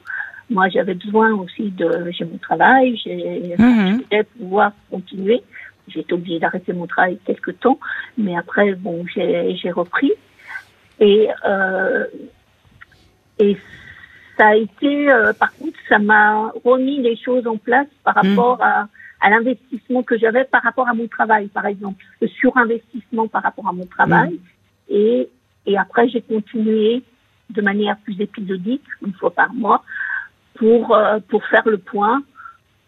Moi, 0.49 0.67
j'avais 0.69 0.95
besoin 0.95 1.33
aussi 1.33 1.71
de, 1.71 2.09
j'ai 2.11 2.25
mon 2.25 2.37
travail, 2.37 2.97
j'ai, 2.97 3.55
mm-hmm. 3.57 3.87
je 3.87 4.03
voulais 4.03 4.23
pouvoir 4.23 4.71
continuer. 4.89 5.43
J'ai 5.87 6.01
été 6.01 6.13
obligée 6.13 6.39
d'arrêter 6.39 6.73
mon 6.73 6.87
travail 6.87 7.17
quelque 7.25 7.51
temps, 7.51 7.79
mais 8.17 8.37
après, 8.37 8.73
bon, 8.73 9.05
j'ai, 9.13 9.55
j'ai 9.55 9.71
repris. 9.71 10.11
Et, 10.99 11.29
euh, 11.47 12.05
et 13.39 13.57
ça 14.41 14.47
a 14.47 14.55
été, 14.55 15.11
euh, 15.11 15.33
par 15.33 15.53
contre, 15.53 15.77
ça 15.87 15.99
m'a 15.99 16.51
remis 16.65 16.99
les 16.99 17.15
choses 17.15 17.45
en 17.45 17.57
place 17.57 17.87
par 18.03 18.15
hmm. 18.23 18.29
rapport 18.29 18.63
à, 18.63 18.87
à 19.21 19.29
l'investissement 19.29 20.01
que 20.01 20.17
j'avais 20.17 20.45
par 20.45 20.63
rapport 20.63 20.89
à 20.89 20.95
mon 20.95 21.07
travail, 21.07 21.47
par 21.47 21.67
exemple, 21.67 22.03
le 22.19 22.27
surinvestissement 22.27 23.27
par 23.27 23.43
rapport 23.43 23.67
à 23.67 23.71
mon 23.71 23.85
travail. 23.85 24.31
Hmm. 24.31 24.39
Et, 24.89 25.29
et 25.67 25.77
après, 25.77 26.09
j'ai 26.09 26.21
continué 26.21 27.03
de 27.51 27.61
manière 27.61 27.97
plus 27.97 28.19
épisodique, 28.19 28.85
une 29.05 29.13
fois 29.13 29.29
par 29.31 29.53
mois, 29.53 29.83
pour 30.55 30.95
euh, 30.95 31.19
pour 31.29 31.45
faire 31.45 31.67
le 31.67 31.77
point, 31.77 32.23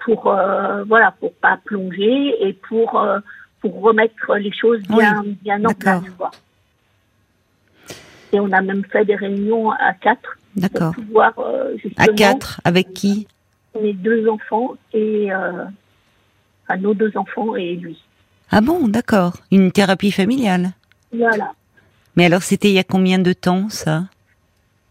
pour 0.04 0.28
euh, 0.28 0.84
voilà, 0.86 1.12
pour 1.12 1.34
pas 1.36 1.60
plonger 1.64 2.48
et 2.48 2.54
pour 2.54 3.00
euh, 3.00 3.20
pour 3.62 3.80
remettre 3.82 4.36
les 4.38 4.52
choses 4.52 4.82
bien 4.84 5.24
bien 5.44 5.64
en 5.66 5.74
place. 5.74 6.04
Et 8.34 8.40
on 8.40 8.52
a 8.52 8.62
même 8.62 8.84
fait 8.92 9.06
des 9.06 9.16
réunions 9.16 9.72
à 9.72 9.94
quatre 9.94 10.38
D'accord. 10.56 10.94
Euh, 11.38 11.78
à 11.98 12.08
quatre, 12.08 12.62
avec 12.64 12.94
qui 12.94 13.28
Mes 13.82 13.94
deux 13.94 14.28
enfants 14.28 14.74
et 14.94 15.32
euh, 15.32 15.66
nos 16.80 16.94
deux 16.94 17.12
enfants 17.16 17.56
et 17.56 17.76
lui. 17.76 18.04
Ah 18.52 18.62
bon, 18.62 18.88
d'accord. 18.88 19.38
Une 19.52 19.72
thérapie 19.72 20.12
familiale. 20.12 20.72
Voilà. 21.12 21.54
Mais 22.16 22.26
alors, 22.26 22.44
c'était 22.44 22.70
il 22.70 22.74
y 22.74 22.80
a 22.80 22.84
combien 22.84 23.20
de 23.20 23.34
temps, 23.34 23.70
ça? 23.70 24.04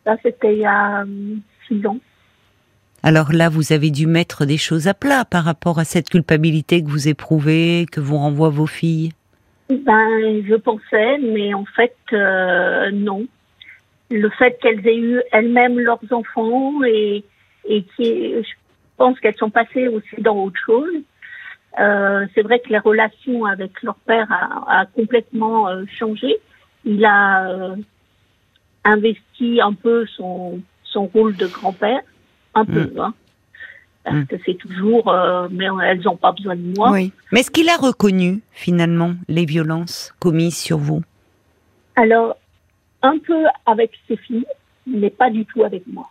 Ça, 0.05 0.17
c'était 0.23 0.55
il 0.55 0.61
y 0.61 0.67
a 0.67 1.03
euh, 1.03 1.37
six 1.69 1.87
ans. 1.87 1.99
Alors 3.05 3.33
là, 3.33 3.49
vous 3.49 3.73
avez 3.73 3.91
dû 3.91 4.07
mettre 4.07 4.47
des 4.47 4.59
choses 4.59 4.89
à 4.89 4.95
plat 4.95 5.25
par 5.25 5.45
rapport 5.45 5.79
à 5.79 5.85
cette 5.85 6.09
culpabilité 6.09 6.83
que 6.83 6.89
vous 6.89 7.09
éprouvez, 7.09 7.87
que 7.91 8.01
vous 8.01 8.17
renvoient 8.17 8.51
vos 8.51 8.67
filles. 8.67 9.13
Ben, 9.79 10.45
je 10.47 10.55
pensais, 10.55 11.19
mais 11.19 11.55
en 11.55 11.65
fait, 11.65 11.97
euh, 12.13 12.91
non. 12.93 13.27
Le 14.11 14.29
fait 14.31 14.59
qu'elles 14.61 14.87
aient 14.87 14.99
eu 14.99 15.23
elles-mêmes 15.33 15.79
leurs 15.79 16.01
enfants 16.11 16.83
et, 16.85 17.25
et 17.67 17.83
qui, 17.97 18.35
je 18.43 18.53
pense 18.97 19.19
qu'elles 19.21 19.37
sont 19.37 19.51
passées 19.51 19.89
aussi 19.89 20.21
dans 20.21 20.37
autre 20.45 20.61
chose. 20.65 20.95
Euh, 21.81 22.27
c'est 22.35 22.43
vrai 22.43 22.61
que 22.61 22.69
les 22.69 22.79
relations 22.79 23.47
avec 23.47 23.83
leur 23.83 23.95
père 23.95 24.31
a, 24.31 24.81
a 24.81 24.87
complètement 24.87 25.69
euh, 25.69 25.85
changé. 25.99 26.37
Il 26.85 27.05
a 27.05 27.49
euh, 27.49 27.77
investi 28.85 29.61
un 29.61 29.73
peu 29.73 30.05
son, 30.07 30.61
son 30.85 31.07
rôle 31.07 31.35
de 31.37 31.47
grand-père, 31.47 32.03
un 32.55 32.65
peu, 32.67 32.85
Mm. 32.85 33.01
hein, 33.01 33.15
parce 34.05 34.17
Mm. 34.17 34.27
que 34.27 34.37
c'est 34.45 34.55
toujours, 34.59 35.09
euh, 35.09 35.49
mais 35.51 35.67
elles 35.85 36.01
n'ont 36.03 36.17
pas 36.17 36.33
besoin 36.33 36.57
de 36.57 36.75
moi. 36.77 36.91
Oui. 36.91 37.13
Mais 37.31 37.41
est-ce 37.41 37.51
qu'il 37.51 37.69
a 37.69 37.77
reconnu 37.77 38.41
finalement 38.53 39.13
les 39.29 39.45
violences 39.45 40.13
commises 40.19 40.57
sur 40.59 40.79
vous? 40.79 41.03
Alors, 41.97 42.37
un 43.03 43.19
peu 43.19 43.45
avec 43.67 43.93
ses 44.09 44.17
filles, 44.17 44.47
mais 44.87 45.11
pas 45.11 45.31
du 45.31 45.45
tout 45.47 45.63
avec 45.65 45.83
moi. 45.87 46.09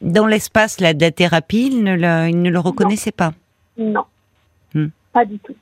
Dans 0.00 0.26
l'espace 0.26 0.80
là, 0.80 0.94
de 0.94 1.00
la 1.00 1.10
thérapie, 1.10 1.68
il 1.72 1.82
ne, 1.84 1.94
le, 1.94 2.28
il 2.30 2.40
ne 2.42 2.50
le 2.50 2.58
reconnaissait 2.58 3.12
pas? 3.12 3.32
Non, 3.78 4.04
Hmm. 4.74 4.86
pas 5.12 5.24
du 5.24 5.38
tout. 5.38 5.54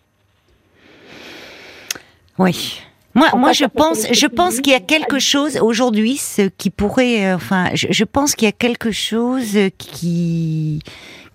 Oui. 2.39 2.81
Moi, 3.15 3.29
moi, 3.37 3.53
je 3.53 3.65
pense, 3.65 4.07
je 4.13 4.27
pense 4.27 4.61
qu'il 4.61 4.73
y 4.73 4.77
a 4.77 4.81
quelque 4.81 5.19
chose 5.19 5.59
aujourd'hui, 5.61 6.17
ce 6.19 6.43
qui 6.43 6.71
pourrait, 6.71 7.27
euh, 7.27 7.35
enfin, 7.37 7.71
je, 7.75 7.89
je 7.91 8.05
pense 8.05 8.35
qu'il 8.37 8.47
y 8.47 8.49
a 8.49 8.53
quelque 8.53 8.93
chose 8.93 9.59
qui 9.77 10.81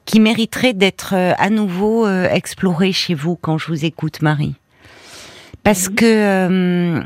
qui 0.06 0.20
mériterait 0.20 0.74
d'être 0.74 1.14
euh, 1.16 1.34
à 1.38 1.50
nouveau 1.50 2.06
euh, 2.06 2.30
exploré 2.30 2.92
chez 2.92 3.14
vous 3.14 3.36
quand 3.36 3.58
je 3.58 3.68
vous 3.68 3.86
écoute, 3.86 4.22
Marie, 4.22 4.56
parce 5.64 5.90
que 5.90 6.06
euh, 6.06 7.02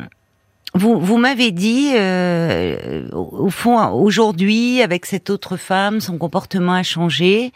vous 0.74 1.00
vous 1.00 1.18
m'avez 1.18 1.52
dit, 1.52 1.92
euh, 1.96 3.08
au 3.12 3.50
fond, 3.50 3.84
aujourd'hui, 3.90 4.82
avec 4.82 5.06
cette 5.06 5.30
autre 5.30 5.58
femme, 5.58 6.02
son 6.02 6.18
comportement 6.18 6.74
a 6.74 6.84
changé. 6.84 7.52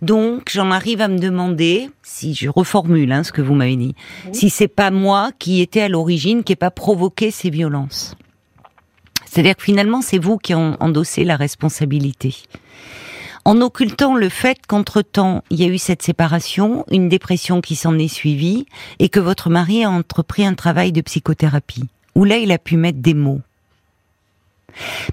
Donc, 0.00 0.50
j'en 0.50 0.70
arrive 0.70 1.00
à 1.00 1.08
me 1.08 1.18
demander, 1.18 1.90
si 2.02 2.34
je 2.34 2.48
reformule 2.48 3.12
hein, 3.12 3.24
ce 3.24 3.32
que 3.32 3.42
vous 3.42 3.54
m'avez 3.54 3.76
dit, 3.76 3.94
si 4.32 4.48
c'est 4.48 4.68
pas 4.68 4.90
moi 4.90 5.32
qui 5.38 5.60
était 5.60 5.82
à 5.82 5.88
l'origine, 5.88 6.44
qui 6.44 6.52
n'ai 6.52 6.56
pas 6.56 6.70
provoqué 6.70 7.30
ces 7.30 7.50
violences. 7.50 8.14
C'est-à-dire 9.26 9.56
que 9.56 9.62
finalement, 9.62 10.00
c'est 10.00 10.18
vous 10.18 10.38
qui 10.38 10.54
en 10.54 10.76
endossé 10.80 11.24
la 11.24 11.36
responsabilité. 11.36 12.34
En 13.44 13.60
occultant 13.60 14.14
le 14.14 14.28
fait 14.28 14.58
qu'entre-temps, 14.68 15.42
il 15.50 15.60
y 15.60 15.64
a 15.64 15.68
eu 15.68 15.78
cette 15.78 16.02
séparation, 16.02 16.84
une 16.90 17.08
dépression 17.08 17.60
qui 17.60 17.74
s'en 17.74 17.98
est 17.98 18.06
suivie, 18.06 18.66
et 19.00 19.08
que 19.08 19.18
votre 19.18 19.50
mari 19.50 19.84
a 19.84 19.90
entrepris 19.90 20.46
un 20.46 20.54
travail 20.54 20.92
de 20.92 21.00
psychothérapie, 21.00 21.88
où 22.14 22.24
là, 22.24 22.36
il 22.36 22.52
a 22.52 22.58
pu 22.58 22.76
mettre 22.76 22.98
des 22.98 23.14
mots. 23.14 23.40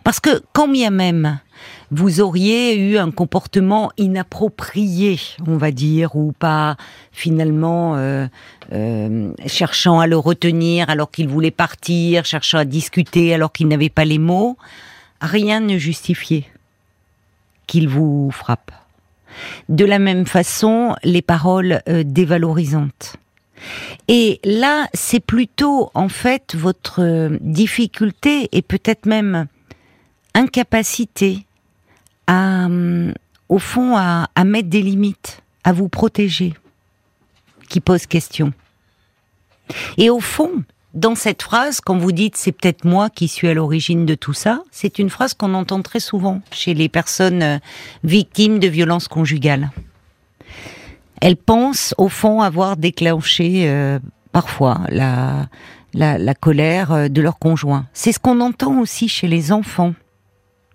Parce 0.03 0.19
que 0.19 0.41
quand 0.53 0.67
bien 0.67 0.91
même 0.91 1.39
vous 1.91 2.21
auriez 2.21 2.77
eu 2.77 2.97
un 2.97 3.11
comportement 3.11 3.91
inapproprié, 3.97 5.19
on 5.47 5.57
va 5.57 5.71
dire, 5.71 6.15
ou 6.15 6.31
pas 6.31 6.77
finalement 7.11 7.95
euh, 7.95 8.27
euh, 8.71 9.31
cherchant 9.47 9.99
à 9.99 10.07
le 10.07 10.15
retenir 10.15 10.89
alors 10.89 11.09
qu'il 11.09 11.27
voulait 11.27 11.51
partir, 11.51 12.25
cherchant 12.25 12.59
à 12.59 12.65
discuter 12.65 13.33
alors 13.33 13.51
qu'il 13.51 13.67
n'avait 13.67 13.89
pas 13.89 14.05
les 14.05 14.19
mots, 14.19 14.55
rien 15.19 15.59
ne 15.59 15.77
justifiait 15.77 16.45
qu'il 17.69 17.87
vous 17.87 18.31
frappe. 18.31 18.71
De 19.69 19.85
la 19.85 19.99
même 19.99 20.25
façon, 20.25 20.95
les 21.03 21.21
paroles 21.21 21.81
euh, 21.87 22.03
dévalorisantes. 22.03 23.15
Et 24.07 24.39
là, 24.43 24.87
c'est 24.95 25.19
plutôt 25.19 25.91
en 25.93 26.09
fait 26.09 26.55
votre 26.55 27.03
euh, 27.03 27.37
difficulté 27.41 28.49
et 28.51 28.63
peut-être 28.63 29.05
même 29.05 29.45
incapacité 30.33 31.45
à, 32.25 32.65
hum, 32.65 33.13
au 33.49 33.59
fond, 33.59 33.95
à 33.95 34.43
mettre 34.45 34.69
des 34.69 34.81
limites, 34.81 35.41
à 35.63 35.71
vous 35.71 35.89
protéger, 35.89 36.53
qui 37.69 37.81
pose 37.81 38.07
question. 38.07 38.51
Et 39.97 40.09
au 40.09 40.19
fond, 40.19 40.63
dans 40.93 41.15
cette 41.15 41.43
phrase, 41.43 41.81
quand 41.81 41.97
vous 41.97 42.11
dites 42.11 42.35
c'est 42.35 42.51
peut-être 42.51 42.83
moi 42.83 43.09
qui 43.09 43.27
suis 43.27 43.47
à 43.47 43.53
l'origine 43.53 44.05
de 44.05 44.15
tout 44.15 44.33
ça, 44.33 44.63
c'est 44.71 44.97
une 44.97 45.09
phrase 45.09 45.33
qu'on 45.33 45.53
entend 45.53 45.81
très 45.81 45.99
souvent 45.99 46.41
chez 46.51 46.73
les 46.73 46.89
personnes 46.89 47.43
euh, 47.43 47.57
victimes 48.03 48.59
de 48.59 48.67
violences 48.67 49.07
conjugales. 49.07 49.69
Elles 51.21 51.37
pensent 51.37 51.93
au 51.97 52.09
fond 52.09 52.41
avoir 52.41 52.75
déclenché 52.77 53.69
euh, 53.69 53.99
parfois 54.31 54.81
la, 54.89 55.47
la, 55.93 56.17
la 56.17 56.33
colère 56.33 56.91
euh, 56.91 57.07
de 57.07 57.21
leur 57.21 57.37
conjoint. 57.37 57.85
C'est 57.93 58.11
ce 58.11 58.19
qu'on 58.19 58.41
entend 58.41 58.79
aussi 58.79 59.07
chez 59.07 59.27
les 59.27 59.51
enfants 59.51 59.93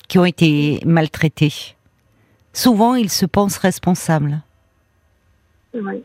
qui 0.07 0.18
ont 0.18 0.24
été 0.24 0.81
maltraités. 0.85 1.74
Souvent, 2.53 2.94
ils 2.94 3.11
se 3.11 3.27
pensent 3.27 3.59
responsables. 3.59 4.42
Oui. 5.74 6.05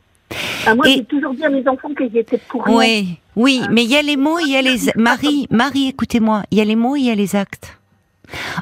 Ah, 0.65 0.75
moi, 0.75 0.87
Et- 0.87 0.95
j'ai 0.95 1.05
toujours 1.05 1.33
dit 1.33 1.43
à 1.43 1.49
mes 1.49 1.67
enfants 1.67 1.89
qu'ils 1.97 2.15
étaient 2.15 2.37
pour 2.37 2.63
rien. 2.63 2.77
Oui, 2.77 3.17
oui, 3.35 3.61
mais 3.71 3.83
il 3.83 3.89
y 3.89 3.95
a 3.95 4.01
les 4.01 4.17
mots, 4.17 4.39
il 4.39 4.51
y 4.51 4.55
a 4.55 4.61
les 4.61 4.77
Marie, 4.95 5.47
Marie, 5.49 5.87
écoutez-moi, 5.87 6.43
il 6.51 6.57
y 6.57 6.61
a 6.61 6.65
les 6.65 6.75
mots, 6.75 6.95
il 6.95 7.05
y 7.05 7.09
a 7.09 7.15
les 7.15 7.35
actes. 7.35 7.77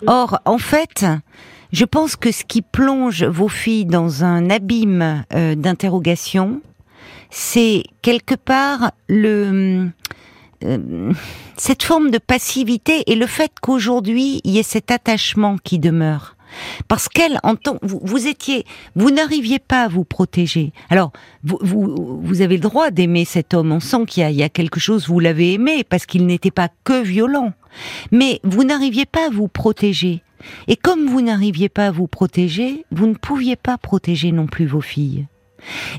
Or, 0.05 0.39
en 0.45 0.57
fait, 0.57 1.05
je 1.73 1.83
pense 1.85 2.15
que 2.15 2.31
ce 2.31 2.45
qui 2.45 2.61
plonge 2.61 3.23
vos 3.23 3.49
filles 3.49 3.85
dans 3.85 4.23
un 4.23 4.49
abîme 4.49 5.25
euh, 5.33 5.55
d'interrogation, 5.55 6.61
c'est 7.29 7.83
quelque 8.01 8.35
part 8.35 8.91
le 9.09 9.89
euh, 10.63 11.11
cette 11.57 11.83
forme 11.83 12.09
de 12.09 12.17
passivité 12.17 13.03
et 13.07 13.15
le 13.15 13.27
fait 13.27 13.51
qu'aujourd'hui 13.61 14.41
il 14.43 14.51
y 14.51 14.59
ait 14.59 14.63
cet 14.63 14.89
attachement 14.91 15.57
qui 15.63 15.77
demeure. 15.77 16.36
Parce 16.87 17.09
qu'elle, 17.09 17.39
vous, 17.81 18.27
étiez, 18.27 18.65
vous 18.95 19.11
n'arriviez 19.11 19.59
pas 19.59 19.83
à 19.83 19.87
vous 19.87 20.03
protéger. 20.03 20.71
Alors, 20.89 21.11
vous, 21.43 22.41
avez 22.41 22.55
le 22.55 22.61
droit 22.61 22.91
d'aimer 22.91 23.25
cet 23.25 23.53
homme. 23.53 23.71
On 23.71 23.79
sent 23.79 24.05
qu'il 24.07 24.29
y 24.29 24.33
y 24.33 24.43
a 24.43 24.49
quelque 24.49 24.79
chose, 24.79 25.07
vous 25.07 25.19
l'avez 25.19 25.53
aimé 25.53 25.83
parce 25.83 26.05
qu'il 26.05 26.25
n'était 26.25 26.51
pas 26.51 26.69
que 26.83 27.01
violent. 27.01 27.53
Mais 28.11 28.39
vous 28.43 28.63
n'arriviez 28.63 29.05
pas 29.05 29.27
à 29.27 29.29
vous 29.29 29.47
protéger. 29.47 30.21
Et 30.67 30.75
comme 30.75 31.07
vous 31.07 31.21
n'arriviez 31.21 31.69
pas 31.69 31.87
à 31.87 31.91
vous 31.91 32.07
protéger, 32.07 32.85
vous 32.91 33.07
ne 33.07 33.15
pouviez 33.15 33.55
pas 33.55 33.77
protéger 33.77 34.31
non 34.31 34.47
plus 34.47 34.65
vos 34.65 34.81
filles. 34.81 35.25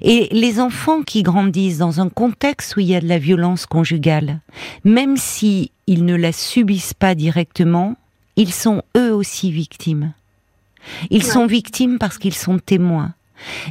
Et 0.02 0.28
les 0.30 0.60
enfants 0.60 1.02
qui 1.02 1.22
grandissent 1.22 1.78
dans 1.78 2.00
un 2.00 2.08
contexte 2.08 2.76
où 2.76 2.80
il 2.80 2.86
y 2.86 2.94
a 2.94 3.00
de 3.00 3.08
la 3.08 3.18
violence 3.18 3.66
conjugale, 3.66 4.40
même 4.84 5.16
si 5.16 5.72
ils 5.86 6.04
ne 6.04 6.14
la 6.14 6.32
subissent 6.32 6.94
pas 6.94 7.14
directement, 7.14 7.96
ils 8.36 8.52
sont 8.52 8.82
eux 8.96 9.12
aussi 9.12 9.50
victimes. 9.50 10.12
Ils 11.10 11.22
Ouais. 11.24 11.30
sont 11.30 11.46
victimes 11.46 11.98
parce 11.98 12.18
qu'ils 12.18 12.34
sont 12.34 12.58
témoins. 12.58 13.14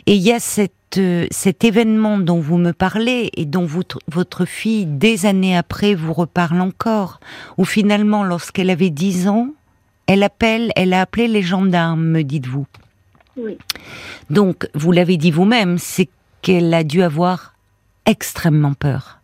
Et 0.06 0.16
il 0.16 0.22
y 0.22 0.32
a 0.32 0.40
cette, 0.40 0.74
euh, 0.98 1.28
cet 1.32 1.64
événement 1.66 2.18
dont 2.18 2.40
vous 2.40 2.58
me 2.58 2.72
parlez 2.72 3.30
et 3.36 3.46
dont 3.46 3.66
votre, 3.66 4.00
votre 4.08 4.46
fille, 4.46 4.86
des 4.86 5.26
années 5.26 5.58
après, 5.58 5.94
vous 5.96 6.14
reparle 6.14 6.62
encore, 6.62 7.20
où 7.58 7.66
finalement, 7.66 8.24
lorsqu'elle 8.24 8.70
avait 8.70 8.90
10 8.92 9.28
ans, 9.28 9.50
elle 10.06 10.24
appelle, 10.24 10.72
elle 10.78 10.94
a 10.94 11.02
appelé 11.02 11.28
les 11.28 11.42
gendarmes, 11.42 12.06
me 12.06 12.24
dites-vous. 12.24 12.66
Oui. 13.36 13.58
Donc, 14.30 14.70
vous 14.74 14.92
l'avez 14.94 15.18
dit 15.18 15.32
vous-même, 15.32 15.78
c'est 15.78 16.08
qu'elle 16.42 16.74
a 16.74 16.84
dû 16.86 17.02
avoir 17.04 17.54
extrêmement 18.06 18.74
peur. 18.74 19.20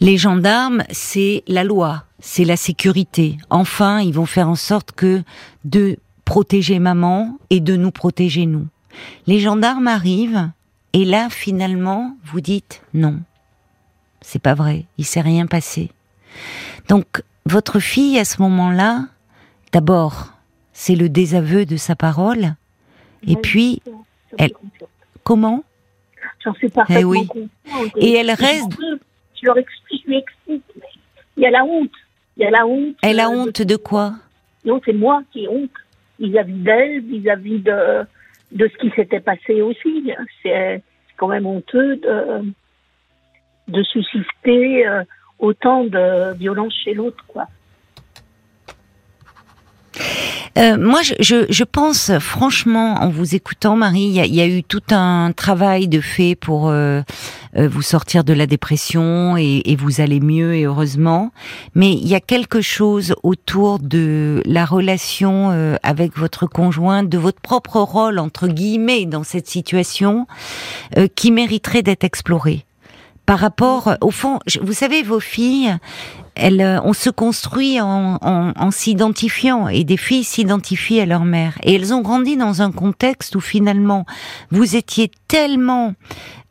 Les 0.00 0.16
gendarmes, 0.18 0.84
c'est 0.90 1.42
la 1.48 1.64
loi, 1.64 2.04
c'est 2.20 2.44
la 2.44 2.56
sécurité. 2.56 3.38
Enfin, 3.50 4.00
ils 4.00 4.14
vont 4.14 4.26
faire 4.26 4.48
en 4.48 4.54
sorte 4.54 4.92
que 4.92 5.22
de 5.64 5.96
protéger 6.24 6.78
maman 6.78 7.38
et 7.50 7.60
de 7.60 7.76
nous 7.76 7.90
protéger 7.90 8.46
nous. 8.46 8.66
Les 9.26 9.40
gendarmes 9.40 9.88
arrivent 9.88 10.50
et 10.92 11.04
là, 11.04 11.28
finalement, 11.30 12.16
vous 12.24 12.40
dites 12.40 12.82
non. 12.94 13.20
C'est 14.20 14.40
pas 14.40 14.54
vrai, 14.54 14.84
il 14.98 15.04
s'est 15.04 15.20
rien 15.20 15.46
passé. 15.46 15.90
Donc, 16.88 17.22
votre 17.46 17.78
fille, 17.78 18.18
à 18.18 18.24
ce 18.24 18.40
moment-là, 18.42 19.04
d'abord, 19.72 20.32
c'est 20.72 20.94
le 20.96 21.08
désaveu 21.08 21.66
de 21.66 21.76
sa 21.76 21.94
parole. 21.96 22.54
Et 23.26 23.34
Oui, 23.34 23.36
puis, 23.42 23.82
elle- 24.38 24.52
consciente. 24.52 24.90
comment? 25.24 25.64
J'en 26.44 26.54
suis 26.54 26.68
parfaitement 26.68 27.00
Eh 27.00 27.04
oui. 27.04 27.26
consciente. 27.26 27.92
Et 27.96 28.12
elle 28.14 28.30
reste- 28.30 28.72
Je 29.40 29.46
leur 29.46 29.58
explique, 29.58 30.02
je 30.04 30.10
lui 30.10 30.18
explique. 30.18 30.62
mais 30.76 30.82
Il 31.36 31.42
y 31.42 31.46
a 31.46 31.50
la 31.50 31.64
honte. 31.64 31.90
Il 32.36 32.42
y 32.42 32.46
a 32.46 32.50
la 32.50 32.66
honte. 32.66 32.96
Elle 33.02 33.20
a 33.20 33.28
honte 33.30 33.62
de 33.62 33.76
quoi? 33.76 34.14
Non, 34.64 34.80
c'est 34.84 34.92
moi 34.92 35.22
qui 35.32 35.44
ai 35.44 35.48
honte 35.48 35.70
vis-à-vis 36.18 36.62
d'elle, 36.62 37.00
vis-à-vis 37.00 37.60
de, 37.60 38.04
de 38.52 38.68
ce 38.68 38.76
qui 38.78 38.90
s'était 38.90 39.20
passé 39.20 39.62
aussi. 39.62 40.12
C'est 40.42 40.82
quand 41.16 41.28
même 41.28 41.46
honteux 41.46 41.96
de, 41.96 42.52
de 43.68 43.82
susciter 43.82 44.86
euh, 44.86 45.02
autant 45.38 45.84
de 45.84 46.34
violence 46.36 46.74
chez 46.84 46.94
l'autre, 46.94 47.24
quoi. 47.26 47.46
Euh, 50.56 50.76
moi, 50.78 51.02
je, 51.02 51.14
je, 51.18 51.46
je, 51.48 51.64
pense 51.64 52.12
franchement, 52.18 52.94
en 53.02 53.08
vous 53.08 53.34
écoutant, 53.34 53.76
Marie, 53.76 54.02
il 54.02 54.12
y 54.12 54.20
a, 54.20 54.26
y 54.26 54.40
a, 54.40 54.46
eu 54.46 54.62
tout 54.62 54.82
un 54.90 55.32
travail 55.32 55.88
de 55.88 56.00
fait 56.00 56.36
pour 56.36 56.68
euh, 56.68 57.02
euh, 57.56 57.68
vous 57.68 57.82
sortir 57.82 58.24
de 58.24 58.32
la 58.32 58.46
dépression 58.46 59.36
et, 59.36 59.62
et, 59.64 59.76
vous 59.76 60.00
allez 60.00 60.20
mieux 60.20 60.54
et 60.54 60.64
heureusement. 60.64 61.32
Mais 61.74 61.92
il 61.92 62.06
y 62.06 62.14
a 62.14 62.20
quelque 62.20 62.60
chose 62.60 63.14
autour 63.22 63.78
de 63.78 64.42
la 64.44 64.64
relation 64.64 65.50
euh, 65.50 65.76
avec 65.82 66.16
votre 66.16 66.46
conjoint, 66.46 67.02
de 67.02 67.18
votre 67.18 67.40
propre 67.40 67.80
rôle 67.80 68.18
entre 68.18 68.48
guillemets 68.48 69.06
dans 69.06 69.24
cette 69.24 69.48
situation, 69.48 70.26
euh, 70.96 71.06
qui 71.14 71.30
mériterait 71.30 71.82
d'être 71.82 72.04
exploré 72.04 72.64
par 73.26 73.38
rapport, 73.38 73.94
au 74.02 74.10
fond, 74.10 74.38
vous 74.60 74.74
savez, 74.74 75.02
vos 75.02 75.20
filles, 75.20 75.74
elles, 76.36 76.60
euh, 76.60 76.80
on 76.82 76.92
se 76.92 77.10
construit 77.10 77.80
en 77.80 78.70
s'identifiant 78.70 79.68
et 79.68 79.84
des 79.84 79.96
filles 79.96 80.24
s'identifient 80.24 81.00
à 81.00 81.06
leur 81.06 81.24
mère. 81.24 81.58
Et 81.62 81.74
elles 81.74 81.92
ont 81.92 82.00
grandi 82.00 82.36
dans 82.36 82.62
un 82.62 82.72
contexte 82.72 83.36
où 83.36 83.40
finalement 83.40 84.06
vous 84.50 84.76
étiez 84.76 85.10
tellement 85.28 85.94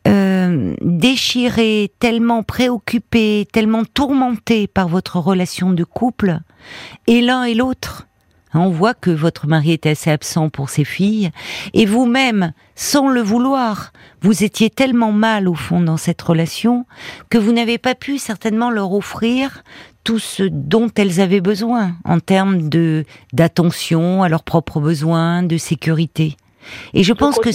euh, 0.06 0.74
déchiré, 0.82 1.90
tellement 1.98 2.42
préoccupé, 2.42 3.48
tellement 3.50 3.84
tourmenté 3.86 4.66
par 4.66 4.86
votre 4.86 5.18
relation 5.18 5.70
de 5.70 5.82
couple 5.82 6.40
et 7.06 7.22
l'un 7.22 7.44
et 7.44 7.54
l'autre 7.54 8.06
on 8.60 8.70
voit 8.70 8.94
que 8.94 9.10
votre 9.10 9.46
mari 9.46 9.72
est 9.72 9.86
assez 9.86 10.10
absent 10.10 10.48
pour 10.48 10.70
ses 10.70 10.84
filles, 10.84 11.30
et 11.72 11.86
vous-même, 11.86 12.52
sans 12.74 13.08
le 13.08 13.20
vouloir, 13.20 13.92
vous 14.22 14.44
étiez 14.44 14.70
tellement 14.70 15.12
mal 15.12 15.48
au 15.48 15.54
fond 15.54 15.80
dans 15.80 15.96
cette 15.96 16.22
relation 16.22 16.86
que 17.30 17.38
vous 17.38 17.52
n'avez 17.52 17.78
pas 17.78 17.94
pu 17.94 18.18
certainement 18.18 18.70
leur 18.70 18.92
offrir 18.92 19.62
tout 20.04 20.18
ce 20.18 20.42
dont 20.42 20.90
elles 20.96 21.20
avaient 21.20 21.40
besoin 21.40 21.96
en 22.04 22.20
termes 22.20 22.68
de 22.68 23.04
d'attention 23.32 24.22
à 24.22 24.28
leurs 24.28 24.44
propres 24.44 24.80
besoins, 24.80 25.42
de 25.42 25.56
sécurité. 25.56 26.36
Et 26.92 27.02
je 27.02 27.12
pense 27.12 27.38
que 27.38 27.50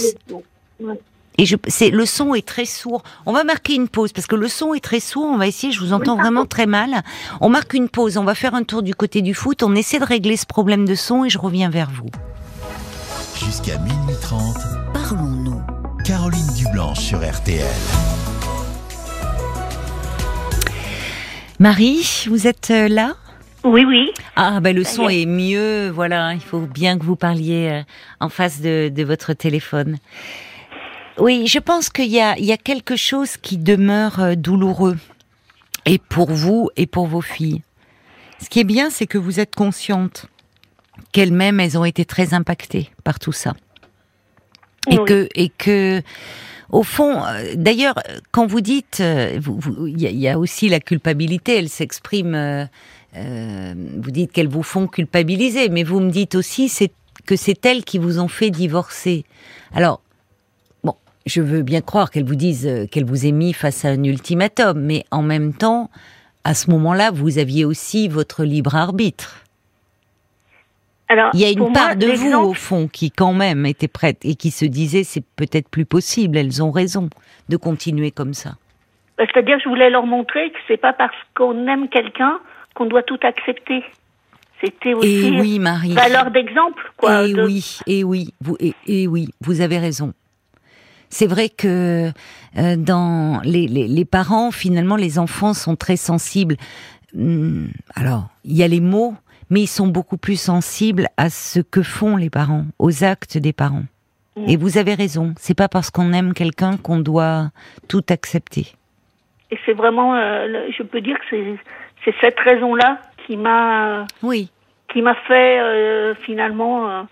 et 1.38 1.46
je, 1.46 1.56
c'est, 1.68 1.90
le 1.90 2.04
son 2.06 2.34
est 2.34 2.46
très 2.46 2.64
sourd. 2.64 3.02
On 3.24 3.32
va 3.32 3.44
marquer 3.44 3.74
une 3.74 3.88
pause 3.88 4.12
parce 4.12 4.26
que 4.26 4.36
le 4.36 4.48
son 4.48 4.74
est 4.74 4.84
très 4.84 5.00
sourd. 5.00 5.24
On 5.24 5.38
va 5.38 5.46
essayer, 5.46 5.72
je 5.72 5.80
vous 5.80 5.92
entends 5.92 6.16
vraiment 6.16 6.46
très 6.46 6.66
mal. 6.66 7.02
On 7.40 7.48
marque 7.48 7.74
une 7.74 7.88
pause. 7.88 8.18
On 8.18 8.24
va 8.24 8.34
faire 8.34 8.54
un 8.54 8.62
tour 8.62 8.82
du 8.82 8.94
côté 8.94 9.22
du 9.22 9.32
foot. 9.32 9.62
On 9.62 9.74
essaie 9.74 9.98
de 9.98 10.04
régler 10.04 10.36
ce 10.36 10.46
problème 10.46 10.86
de 10.86 10.94
son 10.94 11.24
et 11.24 11.30
je 11.30 11.38
reviens 11.38 11.70
vers 11.70 11.90
vous. 11.90 12.10
Jusqu'à 13.38 13.78
minuit 13.78 14.16
30, 14.20 14.56
parlons-nous. 14.92 15.62
Caroline 16.04 16.46
Dublanche 16.56 17.00
sur 17.00 17.18
RTL. 17.18 17.64
Marie, 21.58 22.26
vous 22.28 22.46
êtes 22.46 22.70
euh, 22.70 22.88
là? 22.88 23.14
Oui, 23.64 23.84
oui. 23.86 24.10
Ah, 24.36 24.60
ben 24.60 24.74
le 24.74 24.84
son 24.84 25.08
est 25.08 25.26
mieux. 25.26 25.90
Voilà, 25.90 26.32
il 26.34 26.40
faut 26.40 26.60
bien 26.60 26.98
que 26.98 27.04
vous 27.04 27.16
parliez 27.16 27.68
euh, 27.70 27.82
en 28.20 28.30
face 28.30 28.60
de, 28.60 28.88
de 28.88 29.04
votre 29.04 29.34
téléphone. 29.34 29.98
Oui, 31.20 31.46
je 31.46 31.58
pense 31.58 31.90
qu'il 31.90 32.10
y 32.10 32.20
a, 32.20 32.36
il 32.38 32.44
y 32.44 32.52
a 32.52 32.56
quelque 32.56 32.96
chose 32.96 33.36
qui 33.36 33.58
demeure 33.58 34.20
euh, 34.20 34.34
douloureux, 34.34 34.96
et 35.84 35.98
pour 35.98 36.30
vous 36.30 36.70
et 36.76 36.86
pour 36.86 37.06
vos 37.06 37.20
filles. 37.20 37.62
Ce 38.42 38.48
qui 38.48 38.60
est 38.60 38.64
bien, 38.64 38.90
c'est 38.90 39.06
que 39.06 39.18
vous 39.18 39.38
êtes 39.38 39.54
consciente 39.54 40.26
qu'elles-mêmes, 41.12 41.60
elles 41.60 41.78
ont 41.78 41.84
été 41.84 42.04
très 42.04 42.34
impactées 42.34 42.90
par 43.04 43.18
tout 43.18 43.32
ça, 43.32 43.54
et 44.90 44.98
oui. 44.98 45.04
que 45.06 45.28
et 45.34 45.48
que 45.50 46.02
au 46.70 46.82
fond, 46.82 47.24
euh, 47.24 47.54
d'ailleurs, 47.56 47.94
quand 48.30 48.46
vous 48.46 48.60
dites, 48.60 49.00
il 49.00 49.40
vous, 49.40 49.58
vous, 49.58 49.86
y, 49.86 50.06
y, 50.06 50.28
a 50.28 50.38
aussi 50.38 50.68
la 50.68 50.80
culpabilité, 50.80 51.56
elle 51.56 51.68
s'exprime. 51.68 52.34
Euh, 52.34 52.64
euh, 53.16 53.74
vous 54.00 54.10
dites 54.12 54.30
qu'elles 54.30 54.48
vous 54.48 54.62
font 54.62 54.86
culpabiliser, 54.86 55.68
mais 55.68 55.82
vous 55.82 55.98
me 55.98 56.10
dites 56.10 56.36
aussi 56.36 56.68
c'est 56.68 56.92
que 57.26 57.34
c'est 57.34 57.66
elles 57.66 57.84
qui 57.84 57.98
vous 57.98 58.20
ont 58.20 58.28
fait 58.28 58.50
divorcer. 58.50 59.24
Alors, 59.74 60.00
je 61.26 61.40
veux 61.40 61.62
bien 61.62 61.80
croire 61.80 62.10
qu'elle 62.10 62.24
vous 62.24 62.34
dise 62.34 62.66
euh, 62.66 62.86
qu'elle 62.86 63.04
vous 63.04 63.26
ait 63.26 63.32
mis 63.32 63.52
face 63.52 63.84
à 63.84 63.88
un 63.88 64.04
ultimatum, 64.04 64.80
mais 64.80 65.04
en 65.10 65.22
même 65.22 65.52
temps, 65.52 65.90
à 66.44 66.54
ce 66.54 66.70
moment-là, 66.70 67.10
vous 67.10 67.38
aviez 67.38 67.64
aussi 67.64 68.08
votre 68.08 68.44
libre 68.44 68.74
arbitre. 68.74 69.44
Alors, 71.08 71.30
il 71.34 71.40
y 71.40 71.44
a 71.44 71.50
une 71.50 71.72
part 71.72 71.86
moi, 71.86 71.94
de 71.96 72.06
vous 72.06 72.32
au 72.34 72.54
fond 72.54 72.86
qui 72.86 73.10
quand 73.10 73.32
même 73.32 73.66
était 73.66 73.88
prête 73.88 74.24
et 74.24 74.36
qui 74.36 74.52
se 74.52 74.64
disait 74.64 75.02
c'est 75.02 75.24
peut-être 75.36 75.68
plus 75.68 75.84
possible, 75.84 76.38
elles 76.38 76.62
ont 76.62 76.70
raison 76.70 77.10
de 77.48 77.56
continuer 77.56 78.12
comme 78.12 78.32
ça. 78.32 78.52
Bah, 79.18 79.24
c'est-à-dire 79.26 79.58
je 79.62 79.68
voulais 79.68 79.90
leur 79.90 80.06
montrer 80.06 80.50
que 80.50 80.58
c'est 80.68 80.76
pas 80.76 80.92
parce 80.92 81.16
qu'on 81.34 81.66
aime 81.66 81.88
quelqu'un 81.88 82.38
qu'on 82.74 82.86
doit 82.86 83.02
tout 83.02 83.18
accepter. 83.22 83.82
C'était 84.62 84.94
aussi 84.94 85.26
et 85.26 85.40
oui, 85.40 85.58
Marie. 85.58 85.94
valeur 85.94 86.30
d'exemple, 86.30 86.92
quoi. 86.96 87.26
Et 87.26 87.32
de... 87.32 87.44
oui, 87.44 87.78
et 87.86 88.04
oui, 88.04 88.32
vous, 88.40 88.56
et, 88.60 88.74
et 88.86 89.08
oui, 89.08 89.30
vous 89.40 89.62
avez 89.62 89.78
raison 89.78 90.12
c'est 91.10 91.26
vrai 91.26 91.48
que 91.48 92.10
euh, 92.56 92.76
dans 92.76 93.40
les, 93.44 93.66
les, 93.66 93.88
les, 93.88 94.04
parents, 94.04 94.50
finalement, 94.50 94.96
les 94.96 95.18
enfants 95.18 95.54
sont 95.54 95.76
très 95.76 95.96
sensibles. 95.96 96.56
Hum, 97.16 97.68
alors, 97.94 98.28
il 98.44 98.56
y 98.56 98.62
a 98.62 98.68
les 98.68 98.80
mots, 98.80 99.14
mais 99.50 99.62
ils 99.62 99.66
sont 99.66 99.88
beaucoup 99.88 100.16
plus 100.16 100.40
sensibles 100.40 101.08
à 101.16 101.28
ce 101.28 101.60
que 101.60 101.82
font 101.82 102.16
les 102.16 102.30
parents, 102.30 102.64
aux 102.78 103.04
actes 103.04 103.36
des 103.36 103.52
parents. 103.52 103.84
Mmh. 104.36 104.44
Et 104.48 104.56
vous 104.56 104.78
avez 104.78 104.94
raison. 104.94 105.34
C'est 105.36 105.56
pas 105.56 105.68
parce 105.68 105.90
qu'on 105.90 106.12
aime 106.12 106.32
quelqu'un 106.32 106.76
qu'on 106.76 107.00
doit 107.00 107.50
tout 107.88 108.04
accepter. 108.08 108.68
Et 109.50 109.58
c'est 109.66 109.72
vraiment, 109.72 110.14
euh, 110.14 110.68
je 110.76 110.82
peux 110.84 111.00
dire 111.00 111.16
que 111.18 111.36
c'est 112.04 112.14
cette 112.20 112.38
raison-là 112.38 113.00
qui 113.26 113.36
m'a, 113.36 114.06
oui, 114.22 114.50
qui 114.92 115.02
m'a 115.02 115.14
fait 115.26 115.60
euh, 115.60 116.14
finalement 116.14 116.88
euh, 116.88 117.02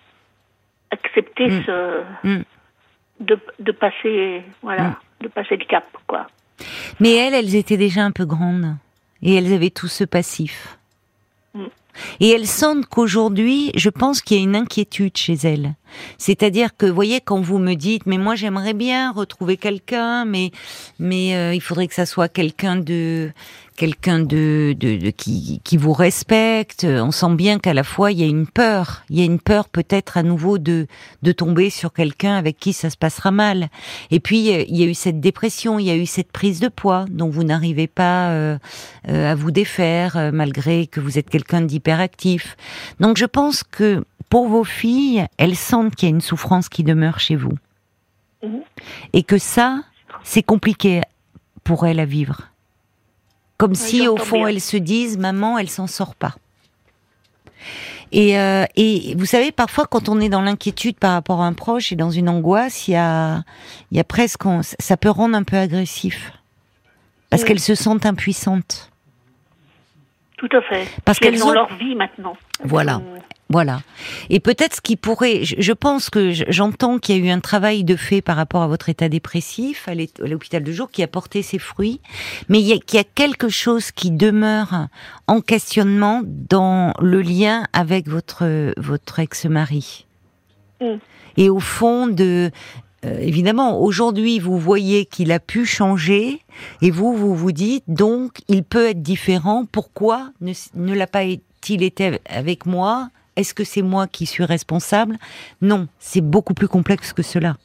accepter 0.92 1.48
mmh. 1.48 1.62
ce. 1.66 2.02
Mmh 2.22 2.42
de, 3.20 3.38
de 3.58 3.72
passer 3.72 4.42
voilà, 4.62 4.82
mmh. 4.82 4.96
de 5.22 5.28
passer 5.28 5.56
le 5.56 5.64
cap 5.64 5.84
quoi. 6.06 6.26
Mais 7.00 7.14
elles, 7.14 7.34
elles 7.34 7.54
étaient 7.54 7.76
déjà 7.76 8.02
un 8.02 8.10
peu 8.10 8.24
grandes 8.24 8.76
et 9.22 9.34
elles 9.34 9.52
avaient 9.52 9.70
tout 9.70 9.88
ce 9.88 10.04
passif. 10.04 10.78
Mmh. 11.54 11.64
Et 12.20 12.30
elles 12.30 12.46
sentent 12.46 12.86
qu'aujourd'hui, 12.86 13.72
je 13.74 13.90
pense 13.90 14.20
qu'il 14.20 14.36
y 14.36 14.40
a 14.40 14.42
une 14.42 14.56
inquiétude 14.56 15.16
chez 15.16 15.34
elles. 15.34 15.74
C'est-à-dire 16.16 16.76
que, 16.76 16.86
vous 16.86 16.94
voyez, 16.94 17.20
quand 17.20 17.40
vous 17.40 17.58
me 17.58 17.74
dites, 17.74 18.06
mais 18.06 18.18
moi 18.18 18.34
j'aimerais 18.34 18.74
bien 18.74 19.12
retrouver 19.12 19.56
quelqu'un, 19.56 20.24
mais 20.24 20.50
mais 20.98 21.34
euh, 21.34 21.54
il 21.54 21.60
faudrait 21.60 21.88
que 21.88 21.94
ça 21.94 22.06
soit 22.06 22.28
quelqu'un 22.28 22.76
de 22.76 23.30
quelqu'un 23.78 24.18
de, 24.18 24.74
de, 24.76 24.96
de, 24.96 25.10
qui, 25.10 25.60
qui 25.62 25.76
vous 25.76 25.92
respecte. 25.92 26.84
On 26.84 27.12
sent 27.12 27.34
bien 27.36 27.60
qu'à 27.60 27.72
la 27.72 27.84
fois 27.84 28.10
il 28.10 28.18
y 28.18 28.24
a 28.24 28.26
une 28.26 28.48
peur, 28.48 29.04
il 29.08 29.18
y 29.18 29.22
a 29.22 29.24
une 29.24 29.38
peur 29.38 29.68
peut-être 29.68 30.18
à 30.18 30.24
nouveau 30.24 30.58
de 30.58 30.86
de 31.22 31.32
tomber 31.32 31.70
sur 31.70 31.92
quelqu'un 31.92 32.34
avec 32.34 32.58
qui 32.58 32.72
ça 32.72 32.90
se 32.90 32.96
passera 32.96 33.30
mal. 33.30 33.68
Et 34.10 34.18
puis 34.18 34.48
il 34.48 34.76
y 34.76 34.82
a 34.82 34.86
eu 34.86 34.94
cette 34.94 35.20
dépression, 35.20 35.78
il 35.78 35.86
y 35.86 35.90
a 35.90 35.96
eu 35.96 36.06
cette 36.06 36.32
prise 36.32 36.58
de 36.58 36.68
poids 36.68 37.06
dont 37.08 37.30
vous 37.30 37.44
n'arrivez 37.44 37.86
pas 37.86 38.30
euh, 38.30 38.58
euh, 39.08 39.30
à 39.30 39.34
vous 39.36 39.52
défaire 39.52 40.16
euh, 40.16 40.30
malgré 40.32 40.88
que 40.88 40.98
vous 40.98 41.16
êtes 41.16 41.30
quelqu'un 41.30 41.60
d'hyperactif. 41.60 42.56
Donc 42.98 43.16
je 43.16 43.26
pense 43.26 43.62
que 43.62 44.04
pour 44.28 44.48
vos 44.48 44.64
filles, 44.64 45.26
elles 45.36 45.56
sentent 45.56 45.94
qu'il 45.94 46.08
y 46.08 46.12
a 46.12 46.14
une 46.14 46.20
souffrance 46.20 46.68
qui 46.68 46.82
demeure 46.82 47.20
chez 47.20 47.36
vous. 47.36 47.56
Mmh. 48.42 48.58
Et 49.12 49.22
que 49.22 49.38
ça, 49.38 49.84
c'est 50.24 50.42
compliqué 50.42 51.00
pour 51.62 51.86
elles 51.86 52.00
à 52.00 52.04
vivre. 52.04 52.48
Comme 53.58 53.74
si, 53.74 54.06
au 54.06 54.16
fond, 54.16 54.38
bien. 54.38 54.48
elles 54.48 54.60
se 54.60 54.76
disent, 54.76 55.18
maman, 55.18 55.58
elle 55.58 55.68
s'en 55.68 55.88
sort 55.88 56.14
pas. 56.14 56.36
Et, 58.12 58.38
euh, 58.38 58.64
et 58.76 59.14
vous 59.16 59.26
savez, 59.26 59.52
parfois, 59.52 59.86
quand 59.86 60.08
on 60.08 60.20
est 60.20 60.28
dans 60.28 60.40
l'inquiétude 60.40 60.96
par 60.96 61.12
rapport 61.12 61.42
à 61.42 61.46
un 61.46 61.52
proche 61.52 61.92
et 61.92 61.96
dans 61.96 62.10
une 62.10 62.28
angoisse, 62.28 62.88
il 62.88 62.92
y 62.92 62.96
a, 62.96 63.42
il 63.90 63.96
y 63.96 64.00
a 64.00 64.04
presque, 64.04 64.46
on, 64.46 64.62
ça 64.62 64.96
peut 64.96 65.10
rendre 65.10 65.36
un 65.36 65.42
peu 65.42 65.56
agressif. 65.56 66.32
Parce 67.30 67.42
oui. 67.42 67.48
qu'elles 67.48 67.60
se 67.60 67.74
sentent 67.74 68.06
impuissantes. 68.06 68.90
Tout 70.38 70.48
à 70.52 70.62
fait. 70.62 70.88
Parce 71.04 71.18
qu'elles 71.18 71.44
ont 71.44 71.50
leur 71.50 71.72
vie 71.74 71.94
maintenant. 71.94 72.36
Voilà. 72.64 72.96
Euh... 72.96 73.18
Voilà. 73.50 73.80
Et 74.28 74.40
peut-être 74.40 74.76
ce 74.76 74.80
qui 74.82 74.96
pourrait, 74.96 75.42
je, 75.42 75.72
pense 75.72 76.10
que 76.10 76.32
j'entends 76.48 76.98
qu'il 76.98 77.16
y 77.16 77.22
a 77.22 77.26
eu 77.26 77.30
un 77.30 77.40
travail 77.40 77.82
de 77.82 77.96
fait 77.96 78.20
par 78.20 78.36
rapport 78.36 78.62
à 78.62 78.66
votre 78.66 78.90
état 78.90 79.08
dépressif 79.08 79.88
à 79.88 79.94
l'hôpital 80.26 80.62
de 80.62 80.70
jour 80.70 80.90
qui 80.90 81.02
a 81.02 81.06
porté 81.06 81.40
ses 81.40 81.58
fruits, 81.58 82.02
mais 82.50 82.60
il 82.60 82.66
y 82.66 82.74
a, 82.74 82.78
qu'il 82.78 82.98
y 82.98 83.00
a 83.00 83.06
quelque 83.14 83.48
chose 83.48 83.90
qui 83.90 84.10
demeure 84.10 84.88
en 85.26 85.40
questionnement 85.40 86.20
dans 86.24 86.92
le 87.00 87.22
lien 87.22 87.64
avec 87.72 88.06
votre 88.06 88.74
votre 88.76 89.18
ex-mari. 89.18 90.04
Mm. 90.82 90.96
Et 91.38 91.48
au 91.48 91.60
fond 91.60 92.06
de 92.06 92.50
euh, 93.04 93.18
évidemment, 93.20 93.80
aujourd'hui, 93.80 94.38
vous 94.40 94.58
voyez 94.58 95.06
qu'il 95.06 95.30
a 95.30 95.38
pu 95.38 95.64
changer, 95.64 96.40
et 96.82 96.90
vous, 96.90 97.14
vous 97.14 97.34
vous 97.34 97.52
dites, 97.52 97.84
donc, 97.86 98.38
il 98.48 98.64
peut 98.64 98.88
être 98.88 99.02
différent. 99.02 99.66
Pourquoi 99.70 100.32
ne, 100.40 100.94
l'a 100.94 101.06
pas 101.06 101.24
il 101.24 101.82
été 101.82 102.18
avec 102.28 102.66
moi? 102.66 103.10
Est-ce 103.36 103.54
que 103.54 103.62
c'est 103.62 103.82
moi 103.82 104.08
qui 104.08 104.26
suis 104.26 104.44
responsable? 104.44 105.16
Non, 105.62 105.86
c'est 106.00 106.20
beaucoup 106.20 106.54
plus 106.54 106.66
complexe 106.66 107.12
que 107.12 107.22
cela. 107.22 107.56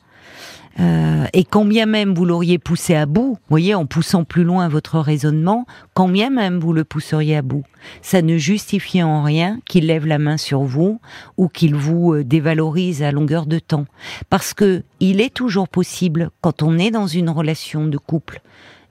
Euh, 0.79 1.25
et 1.33 1.43
quand 1.43 1.65
bien 1.65 1.85
même 1.85 2.13
vous 2.13 2.25
l'auriez 2.25 2.57
poussé 2.57 2.95
à 2.95 3.05
bout, 3.05 3.37
voyez, 3.49 3.75
en 3.75 3.85
poussant 3.85 4.23
plus 4.23 4.43
loin 4.43 4.67
votre 4.67 4.99
raisonnement, 4.99 5.65
quand 5.93 6.07
bien 6.07 6.29
même 6.29 6.59
vous 6.59 6.73
le 6.73 6.83
pousseriez 6.83 7.37
à 7.37 7.41
bout, 7.41 7.63
ça 8.01 8.21
ne 8.21 8.37
justifie 8.37 9.03
en 9.03 9.21
rien 9.23 9.59
qu'il 9.65 9.87
lève 9.87 10.07
la 10.07 10.17
main 10.17 10.37
sur 10.37 10.63
vous 10.63 10.99
ou 11.37 11.47
qu'il 11.47 11.75
vous 11.75 12.13
euh, 12.13 12.23
dévalorise 12.23 13.03
à 13.03 13.11
longueur 13.11 13.45
de 13.45 13.59
temps. 13.59 13.85
Parce 14.29 14.53
que 14.53 14.83
il 14.99 15.21
est 15.21 15.33
toujours 15.33 15.69
possible, 15.69 16.31
quand 16.41 16.63
on 16.63 16.77
est 16.79 16.91
dans 16.91 17.07
une 17.07 17.29
relation 17.29 17.85
de 17.85 17.97
couple, 17.97 18.41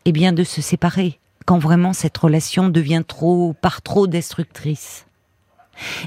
eh 0.05 0.13
bien, 0.13 0.33
de 0.33 0.45
se 0.45 0.61
séparer, 0.61 1.19
quand 1.47 1.59
vraiment 1.59 1.93
cette 1.93 2.19
relation 2.19 2.69
devient 2.69 3.03
trop, 3.07 3.55
par 3.61 3.83
trop 3.83 4.07
destructrice. 4.07 5.07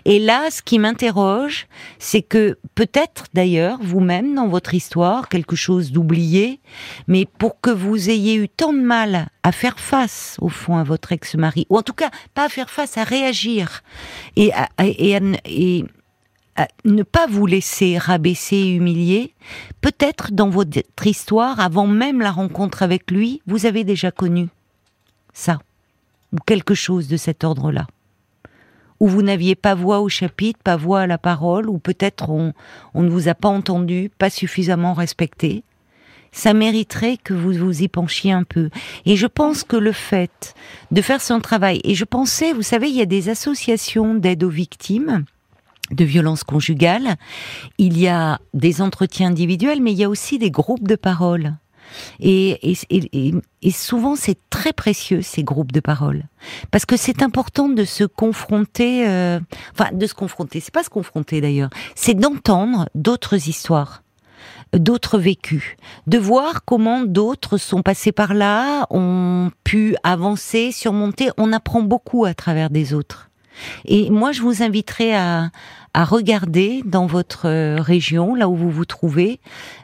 Et 0.06 0.20
là, 0.20 0.50
ce 0.52 0.62
qui 0.62 0.80
m'interroge, 0.80 1.68
c'est 2.00 2.22
que 2.22 2.58
peut-être 2.76 3.26
d'ailleurs, 3.34 3.80
vous-même, 3.82 4.36
dans 4.36 4.48
votre 4.48 4.74
histoire, 4.74 5.30
quelque 5.30 5.56
chose 5.56 5.92
d'oublié, 5.92 6.60
mais 7.08 7.26
pour 7.26 7.60
que 7.60 7.70
vous 7.70 8.10
ayez 8.10 8.36
eu 8.36 8.50
tant 8.50 8.74
de 8.74 8.82
mal 8.82 9.28
à 9.44 9.52
faire 9.52 9.80
face, 9.80 10.38
au 10.42 10.50
fond, 10.50 10.78
à 10.78 10.84
votre 10.84 11.12
ex-mari, 11.12 11.66
ou 11.70 11.78
en 11.78 11.84
tout 11.84 11.94
cas, 11.94 12.10
pas 12.34 12.46
à 12.46 12.50
faire 12.50 12.70
face, 12.70 12.98
à 12.98 13.04
réagir, 13.04 13.84
et 14.36 14.54
à, 14.54 14.68
ne 16.86 17.04
pas 17.04 17.28
vous 17.28 17.46
laisser 17.46 17.98
rabaisser 17.98 18.56
et 18.56 18.76
humilier, 18.76 19.34
peut-être 19.82 20.32
dans 20.32 20.50
votre 20.50 20.80
histoire, 21.06 21.60
avant 21.60 21.88
même 21.88 22.22
la 22.22 22.32
rencontre 22.32 22.82
avec 22.82 23.12
lui, 23.12 23.42
vous 23.46 23.66
avez 23.66 23.84
déjà 23.84 24.12
connu 24.12 24.48
ça, 25.34 25.60
ou 26.32 26.38
quelque 26.46 26.74
chose 26.74 27.08
de 27.10 27.18
cet 27.18 27.44
ordre-là 27.44 27.88
où 29.06 29.08
vous 29.08 29.22
n'aviez 29.22 29.54
pas 29.54 29.76
voix 29.76 30.00
au 30.00 30.10
chapitre, 30.10 30.60
pas 30.64 30.78
voix 30.78 31.02
à 31.02 31.08
la 31.08 31.20
parole, 31.20 31.70
ou 31.70 31.78
peut-être 31.78 32.32
on, 32.32 32.54
ne 32.96 33.08
vous 33.08 33.28
a 33.28 33.36
pas 33.36 33.50
entendu, 33.50 34.10
pas 34.18 34.32
suffisamment 34.32 34.94
respecté, 34.94 35.64
ça 36.32 36.56
mériterait 36.56 37.18
que 37.24 37.36
vous 37.36 37.54
vous 37.54 37.84
y 37.84 37.88
penchiez 37.88 38.32
un 38.32 38.44
peu. 38.44 38.72
Et 39.06 39.16
je 39.16 39.28
pense 39.28 39.64
que 39.64 39.76
le 39.76 39.92
fait 39.92 40.56
de 40.90 41.04
faire 41.04 41.22
son 41.22 41.40
travail, 41.40 41.82
et 41.84 41.94
je 41.94 42.04
pensais, 42.04 42.52
vous 42.52 42.64
savez, 42.64 42.90
il 42.90 42.96
y 42.96 43.02
a 43.02 43.06
des 43.06 43.30
associations 43.30 44.16
d'aide 44.16 44.44
aux 44.44 44.50
victimes 44.50 45.24
de 45.92 46.04
violences 46.04 46.44
conjugales, 46.44 47.16
il 47.78 48.00
y 48.00 48.08
a 48.08 48.40
des 48.56 48.82
entretiens 48.82 49.28
individuels, 49.28 49.84
mais 49.84 49.92
il 49.92 50.00
y 50.00 50.04
a 50.04 50.10
aussi 50.10 50.40
des 50.40 50.50
groupes 50.50 50.88
de 50.88 50.96
parole. 50.96 51.54
Et, 52.20 52.60
souvent, 53.72 54.16
c'est 54.16 54.38
très 54.50 54.74
précieux 54.74 55.22
ces 55.22 55.44
groupes 55.44 55.72
de 55.72 55.80
parole, 55.80 56.24
parce 56.72 56.86
que 56.86 56.98
c'est 56.98 57.22
important 57.22 57.70
de 57.70 57.84
se 57.84 58.04
confronter, 58.04 59.08
euh, 59.08 59.40
enfin 59.74 59.90
de 59.94 60.06
se 60.08 60.14
confronter. 60.14 60.60
C'est 60.60 60.74
pas 60.74 60.84
se 60.84 60.90
confronter 60.90 61.42
d'ailleurs, 61.42 61.70
c'est 61.96 62.14
d'entendre 62.14 62.90
d'autres 62.96 63.48
histoires 63.48 64.02
d'autres 64.74 65.18
vécus, 65.18 65.78
de 66.08 66.18
voir 66.18 66.66
comment 66.66 67.04
d'autres 67.04 67.58
sont 67.58 67.82
passés 67.82 68.12
par 68.12 68.34
là, 68.34 68.88
ont 68.90 69.50
pu 69.64 69.96
avancer, 70.04 70.72
surmonter. 70.72 71.30
On 71.38 71.54
apprend 71.54 71.82
beaucoup 71.82 72.26
à 72.26 72.34
travers 72.34 72.70
des 72.70 72.94
autres. 72.94 73.30
Et 73.86 74.10
moi, 74.10 74.32
je 74.32 74.42
vous 74.42 74.64
inviterai 74.64 75.16
à, 75.16 75.52
regarder 75.96 76.82
dans 76.86 77.06
votre 77.06 77.80
région, 77.80 78.36
là 78.36 78.50
où 78.50 78.56
vous 78.56 78.70
vous 78.70 78.84
trouvez, 78.84 79.40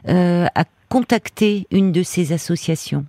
euh, 0.08 0.46
à 0.54 0.64
contacter 0.92 1.66
une 1.70 1.90
de 1.90 2.02
ces 2.02 2.34
associations 2.34 3.06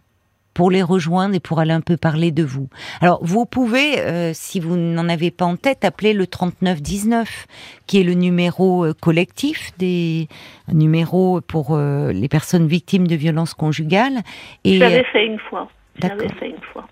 pour 0.54 0.72
les 0.72 0.82
rejoindre 0.82 1.36
et 1.36 1.42
pour 1.42 1.60
aller 1.60 1.74
un 1.74 1.82
peu 1.82 1.98
parler 1.98 2.32
de 2.32 2.42
vous. 2.42 2.70
Alors, 3.02 3.20
vous 3.22 3.46
pouvez, 3.46 4.00
euh, 4.00 4.32
si 4.34 4.62
vous 4.62 4.78
n'en 4.78 5.10
avez 5.10 5.32
pas 5.32 5.44
en 5.44 5.58
tête, 5.58 5.84
appeler 5.84 6.14
le 6.14 6.26
3919, 6.26 7.46
qui 7.86 8.00
est 8.00 8.04
le 8.06 8.14
numéro 8.14 8.86
euh, 8.86 8.94
collectif 8.94 9.78
des 9.80 10.30
numéros 10.72 11.42
pour 11.42 11.72
euh, 11.76 12.14
les 12.14 12.30
personnes 12.30 12.68
victimes 12.68 13.06
de 13.06 13.16
violences 13.16 13.54
conjugales. 13.54 14.22
Et 14.64 14.78
j'avais 14.78 15.04
fait 15.12 15.26
une 15.26 15.40
fois. 15.40 15.68
J'avais 16.02 16.30
fait 16.40 16.52
une 16.52 16.64
fois. 16.72 16.88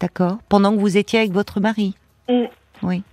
D'accord. 0.00 0.38
Pendant 0.48 0.74
que 0.74 0.80
vous 0.80 0.96
étiez 0.96 1.20
avec 1.20 1.30
votre 1.30 1.60
mari. 1.60 1.94
Mm. 2.28 2.46
Oui. 2.82 3.04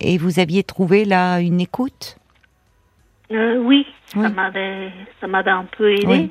Et 0.00 0.16
vous 0.16 0.38
aviez 0.38 0.62
trouvé 0.62 1.04
là 1.04 1.40
une 1.40 1.60
écoute? 1.60 2.17
Oui, 3.30 3.86
ça 4.12 4.28
m'avait, 4.28 4.90
ça 5.20 5.26
m'avait 5.26 5.50
un 5.50 5.66
peu 5.76 5.92
aidé. 5.92 6.30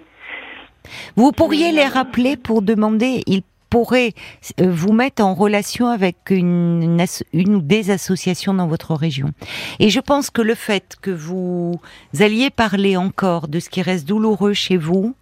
Vous 1.16 1.32
pourriez 1.32 1.72
les 1.72 1.86
rappeler 1.86 2.38
pour 2.38 2.62
demander, 2.62 3.22
ils 3.28 3.44
pourraient 3.70 4.14
euh, 4.62 4.72
vous 4.72 4.94
mettre 4.94 5.24
en 5.24 5.34
relation 5.34 5.88
avec 5.88 6.16
une, 6.30 7.06
une, 7.34 7.56
ou 7.56 7.62
des 7.62 7.92
associations 7.92 8.54
dans 8.54 8.68
votre 8.68 8.94
région. 8.94 9.32
Et 9.80 9.90
je 9.90 10.00
pense 10.00 10.30
que 10.30 10.42
le 10.42 10.56
fait 10.56 10.96
que 11.02 11.12
vous 11.12 11.80
alliez 12.20 12.50
parler 12.50 12.96
encore 12.98 13.48
de 13.48 13.60
ce 13.60 13.70
qui 13.70 13.82
reste 13.82 14.08
douloureux 14.08 14.54
chez 14.54 14.78
vous, 14.78 15.16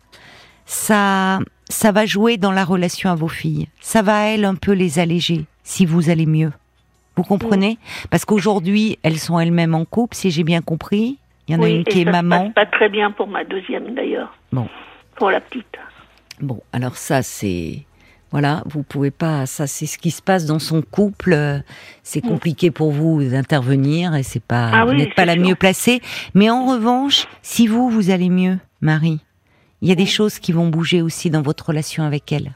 ça, 0.66 1.40
ça 1.70 1.92
va 1.92 2.06
jouer 2.06 2.38
dans 2.38 2.52
la 2.52 2.64
relation 2.64 3.10
à 3.10 3.16
vos 3.16 3.28
filles. 3.28 3.68
Ça 3.82 4.02
va, 4.02 4.28
elles, 4.28 4.46
un 4.46 4.56
peu 4.56 4.72
les 4.72 5.00
alléger, 5.00 5.46
si 5.64 5.86
vous 5.86 6.10
allez 6.10 6.26
mieux. 6.26 6.52
Vous 7.16 7.24
comprenez? 7.24 7.78
Parce 8.10 8.26
qu'aujourd'hui, 8.26 9.00
elles 9.02 9.20
sont 9.20 9.40
elles-mêmes 9.40 9.74
en 9.74 9.86
couple, 9.86 10.16
si 10.16 10.32
j'ai 10.32 10.44
bien 10.44 10.62
compris. 10.62 11.18
Il 11.48 11.56
y 11.56 11.58
en 11.58 11.62
a 11.62 11.70
une 11.70 11.84
qui 11.84 12.02
est 12.02 12.06
maman. 12.06 12.52
pas 12.52 12.66
très 12.66 12.90
bien 12.90 13.12
pour 13.12 13.28
ma 13.28 13.44
deuxième 13.44 13.94
d'ailleurs. 13.94 14.36
Bon. 14.52 14.68
Pour 15.16 15.32
la 15.32 15.40
petite. 15.42 15.78
Bon, 16.42 16.62
alors 16.74 16.98
ça 16.98 17.22
c'est 17.22 17.86
voilà, 18.32 18.64
vous 18.66 18.84
pouvez 18.84 19.12
pas. 19.12 19.46
Ça 19.46 19.68
c'est 19.68 19.86
ce 19.86 19.98
qui 19.98 20.12
se 20.12 20.22
passe 20.22 20.46
dans 20.46 20.60
son 20.60 20.82
couple. 20.82 21.62
C'est 22.04 22.24
mm. 22.24 22.28
compliqué 22.28 22.72
pour 22.72 22.92
vous 22.92 23.24
d'intervenir 23.24 24.16
et 24.16 24.24
c'est 24.24 24.44
pas. 24.44 24.72
Ah 24.74 24.86
vous 24.86 24.94
n'êtes 24.94 25.16
pas 25.16 25.26
la 25.26 25.36
mieux 25.36 25.56
placée. 25.56 26.02
Mais 26.34 26.50
en 26.50 26.66
revanche, 26.66 27.28
si 27.42 27.68
vous 27.68 27.90
vous 27.90 28.10
allez 28.10 28.30
mieux, 28.30 28.58
Marie, 28.82 29.20
il 29.82 29.90
y 29.90 29.92
a 29.92 29.96
des 29.96 30.06
choses 30.06 30.40
qui 30.40 30.52
vont 30.52 30.68
bouger 30.68 31.02
aussi 31.02 31.30
dans 31.30 31.42
votre 31.42 31.68
relation 31.68 32.04
avec 32.04 32.32
elle. 32.32 32.54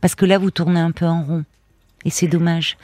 Parce 0.00 0.14
que 0.14 0.24
là, 0.24 0.38
vous 0.38 0.50
tournez 0.50 0.80
un 0.80 0.92
peu 0.92 1.04
en 1.04 1.22
rond. 1.22 1.44
Et 2.06 2.10
c'est 2.10 2.28
dommage. 2.28 2.78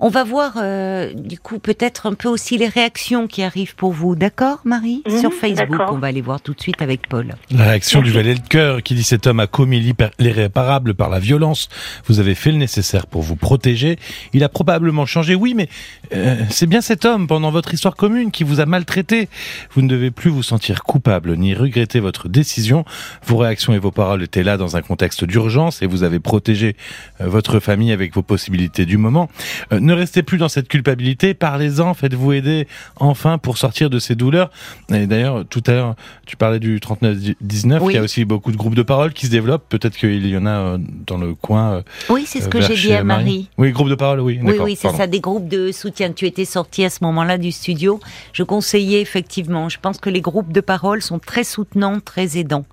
On 0.00 0.08
va 0.08 0.24
voir, 0.24 0.54
euh, 0.56 1.12
du 1.12 1.38
coup, 1.38 1.58
peut-être 1.58 2.06
un 2.06 2.14
peu 2.14 2.28
aussi 2.28 2.56
les 2.56 2.68
réactions 2.68 3.26
qui 3.26 3.42
arrivent 3.42 3.74
pour 3.74 3.92
vous. 3.92 4.14
D'accord, 4.16 4.60
Marie? 4.64 5.02
Mhm, 5.06 5.20
Sur 5.20 5.32
Facebook, 5.34 5.78
on 5.90 5.98
va 5.98 6.06
aller 6.06 6.22
voir 6.22 6.40
tout 6.40 6.54
de 6.54 6.60
suite 6.60 6.80
avec 6.80 7.06
Paul. 7.06 7.34
La 7.50 7.64
réaction 7.64 8.00
du 8.00 8.10
valet 8.10 8.34
de 8.34 8.40
cœur 8.40 8.82
qui 8.82 8.94
dit 8.94 9.02
cet 9.02 9.26
homme 9.26 9.40
a 9.40 9.46
commis 9.46 9.94
l'irréparable 10.18 10.94
par 10.94 11.10
la 11.10 11.18
violence. 11.18 11.68
Vous 12.06 12.18
avez 12.18 12.34
fait 12.34 12.50
le 12.50 12.56
nécessaire 12.56 13.06
pour 13.06 13.20
vous 13.20 13.36
protéger. 13.36 13.98
Il 14.32 14.42
a 14.42 14.48
probablement 14.48 15.04
changé, 15.04 15.34
oui, 15.34 15.52
mais 15.52 15.68
euh, 16.14 16.36
c'est 16.48 16.66
bien 16.66 16.80
cet 16.80 17.04
homme, 17.04 17.26
pendant 17.26 17.50
votre 17.50 17.74
histoire 17.74 17.94
commune, 17.94 18.30
qui 18.30 18.42
vous 18.42 18.60
a 18.60 18.64
maltraité. 18.64 19.28
Vous 19.72 19.82
ne 19.82 19.88
devez 19.88 20.10
plus 20.10 20.30
vous 20.30 20.42
sentir 20.42 20.82
coupable 20.82 21.36
ni 21.36 21.52
regretter 21.52 22.00
votre 22.00 22.30
décision. 22.30 22.86
Vos 23.26 23.36
réactions 23.36 23.74
et 23.74 23.78
vos 23.78 23.90
paroles 23.90 24.22
étaient 24.22 24.42
là 24.42 24.56
dans 24.56 24.76
un 24.76 24.82
contexte 24.82 25.24
d'urgence 25.24 25.82
et 25.82 25.86
vous 25.86 26.04
avez 26.04 26.20
protégé 26.20 26.74
euh, 27.20 27.28
votre 27.28 27.60
famille 27.60 27.92
avec 27.92 28.14
vos 28.14 28.22
possibilités 28.22 28.61
du 28.68 28.96
moment. 28.96 29.28
Euh, 29.72 29.80
ne 29.80 29.92
restez 29.92 30.22
plus 30.22 30.38
dans 30.38 30.48
cette 30.48 30.68
culpabilité, 30.68 31.34
parlez-en, 31.34 31.94
faites-vous 31.94 32.32
aider 32.32 32.66
enfin 32.96 33.38
pour 33.38 33.58
sortir 33.58 33.90
de 33.90 33.98
ces 33.98 34.14
douleurs. 34.14 34.50
Et 34.92 35.06
d'ailleurs, 35.06 35.44
tout 35.48 35.62
à 35.66 35.72
l'heure, 35.72 35.94
tu 36.26 36.36
parlais 36.36 36.58
du 36.58 36.78
39-19, 36.78 37.90
il 37.90 37.94
y 37.94 37.98
a 37.98 38.02
aussi 38.02 38.24
beaucoup 38.24 38.52
de 38.52 38.56
groupes 38.56 38.74
de 38.74 38.82
parole 38.82 39.12
qui 39.12 39.26
se 39.26 39.30
développent, 39.30 39.68
peut-être 39.68 39.96
qu'il 39.96 40.26
y 40.26 40.36
en 40.36 40.46
a 40.46 40.50
euh, 40.50 40.78
dans 41.06 41.18
le 41.18 41.34
coin. 41.34 41.74
Euh, 41.74 41.82
oui, 42.08 42.24
c'est 42.26 42.40
ce 42.40 42.48
que 42.48 42.60
j'ai 42.60 42.74
dit 42.74 42.92
à 42.92 43.04
Marie. 43.04 43.48
Oui, 43.58 43.72
groupes 43.72 43.90
de 43.90 43.94
parole, 43.94 44.20
oui. 44.20 44.38
Oui, 44.42 44.54
oui, 44.60 44.76
c'est 44.78 44.90
ça, 44.90 45.06
des 45.06 45.20
groupes 45.20 45.48
de 45.48 45.72
soutien. 45.72 46.12
Tu 46.12 46.26
étais 46.26 46.44
sorti 46.44 46.84
à 46.84 46.90
ce 46.90 46.98
moment-là 47.02 47.38
du 47.38 47.52
studio. 47.52 48.00
Je 48.32 48.42
conseillais 48.42 49.00
effectivement. 49.00 49.68
Je 49.68 49.78
pense 49.80 49.98
que 49.98 50.10
les 50.10 50.20
groupes 50.20 50.52
de 50.52 50.60
parole 50.60 51.02
sont 51.02 51.18
très 51.18 51.44
soutenants, 51.44 52.00
très 52.00 52.38
aidants. 52.38 52.64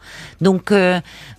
Donc, 0.42 0.74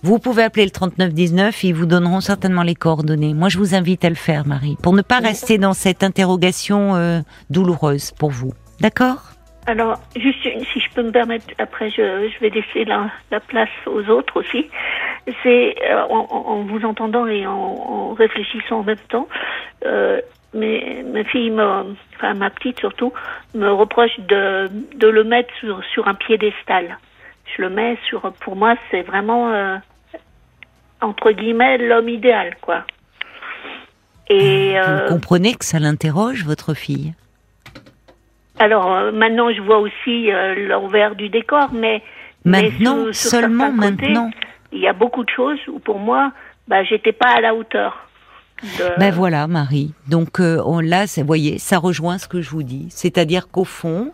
vous 0.03 0.19
pouvez 0.19 0.43
appeler 0.43 0.65
le 0.65 0.71
3919, 0.71 1.63
ils 1.63 1.73
vous 1.73 1.85
donneront 1.85 2.21
certainement 2.21 2.63
les 2.63 2.75
coordonnées. 2.75 3.33
Moi, 3.33 3.49
je 3.49 3.57
vous 3.57 3.75
invite 3.75 4.03
à 4.05 4.09
le 4.09 4.15
faire. 4.15 4.40
Marie, 4.45 4.77
pour 4.81 4.93
ne 4.93 5.01
pas 5.01 5.19
rester 5.19 5.57
dans 5.57 5.73
cette 5.73 6.03
interrogation 6.03 6.95
euh, 6.95 7.19
douloureuse 7.49 8.11
pour 8.11 8.31
vous. 8.31 8.53
D'accord? 8.79 9.21
Alors, 9.67 9.99
juste 10.15 10.41
si 10.41 10.79
je 10.79 10.89
peux 10.93 11.03
me 11.03 11.11
permettre, 11.11 11.45
après 11.59 11.89
je, 11.91 12.39
vais 12.39 12.49
laisser 12.49 12.83
la, 12.85 13.11
place 13.47 13.69
aux 13.85 14.07
autres 14.09 14.39
aussi. 14.39 14.69
C'est 15.43 15.75
euh, 15.83 16.01
en, 16.09 16.63
vous 16.63 16.83
entendant 16.83 17.27
et 17.27 17.45
en, 17.45 18.13
réfléchissant 18.13 18.79
en 18.79 18.83
même 18.83 18.97
temps, 19.09 19.27
euh, 19.85 20.19
mais 20.53 21.05
ma 21.05 21.23
fille, 21.23 21.51
me, 21.51 21.95
enfin 22.15 22.33
ma 22.33 22.49
petite 22.49 22.79
surtout, 22.79 23.13
me 23.53 23.71
reproche 23.71 24.19
de, 24.19 24.67
de 24.95 25.07
le 25.07 25.23
mettre 25.23 25.53
sur, 25.59 25.83
sur 25.93 26.07
un 26.07 26.15
piédestal. 26.15 26.97
Je 27.55 27.61
le 27.61 27.69
mets 27.69 27.97
sur, 28.07 28.33
pour 28.39 28.55
moi, 28.55 28.75
c'est 28.89 29.03
vraiment 29.03 29.79
entre 31.01 31.31
guillemets 31.31 31.77
l'homme 31.77 32.09
idéal, 32.09 32.55
quoi. 32.61 32.85
Et, 34.31 34.71
Vous 34.71 34.89
euh, 34.89 35.09
comprenez 35.09 35.55
que 35.55 35.65
ça 35.65 35.77
l'interroge, 35.79 36.45
votre 36.45 36.73
fille 36.73 37.13
Alors, 38.59 38.93
euh, 38.93 39.11
maintenant, 39.11 39.51
je 39.53 39.61
vois 39.61 39.79
aussi 39.79 40.31
euh, 40.31 40.67
l'envers 40.67 41.15
du 41.15 41.29
décor, 41.29 41.69
mais... 41.73 42.01
Maintenant, 42.43 43.05
seulement 43.11 43.71
maintenant 43.71 44.31
Il 44.71 44.79
y 44.79 44.87
a 44.87 44.93
beaucoup 44.93 45.23
de 45.23 45.29
choses 45.29 45.59
où, 45.67 45.77
pour 45.77 45.99
moi, 45.99 46.31
bah, 46.67 46.83
j'étais 46.83 47.11
pas 47.11 47.27
à 47.27 47.41
la 47.41 47.53
hauteur. 47.53 48.07
Ben 48.97 49.11
voilà, 49.11 49.47
Marie. 49.47 49.93
Donc 50.07 50.39
on, 50.39 50.79
là, 50.79 51.05
vous 51.05 51.25
voyez, 51.25 51.59
ça 51.59 51.77
rejoint 51.77 52.17
ce 52.17 52.27
que 52.27 52.41
je 52.41 52.49
vous 52.49 52.63
dis. 52.63 52.87
C'est-à-dire 52.89 53.47
qu'au 53.49 53.63
fond, 53.63 54.11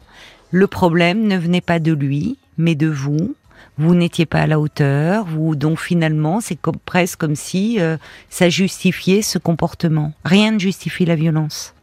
le 0.51 0.67
problème 0.67 1.27
ne 1.27 1.37
venait 1.37 1.61
pas 1.61 1.79
de 1.79 1.93
lui, 1.93 2.37
mais 2.57 2.75
de 2.75 2.87
vous. 2.87 3.35
Vous 3.77 3.93
n'étiez 3.93 4.25
pas 4.25 4.41
à 4.41 4.47
la 4.47 4.59
hauteur, 4.59 5.25
vous 5.25 5.55
donc 5.55 5.79
finalement 5.79 6.41
c'est 6.41 6.55
comme, 6.55 6.77
presque 6.83 7.19
comme 7.19 7.35
si 7.35 7.79
euh, 7.79 7.97
ça 8.29 8.49
justifiait 8.49 9.21
ce 9.21 9.37
comportement. 9.37 10.13
Rien 10.25 10.51
ne 10.51 10.59
justifie 10.59 11.05
la 11.05 11.15
violence. 11.15 11.75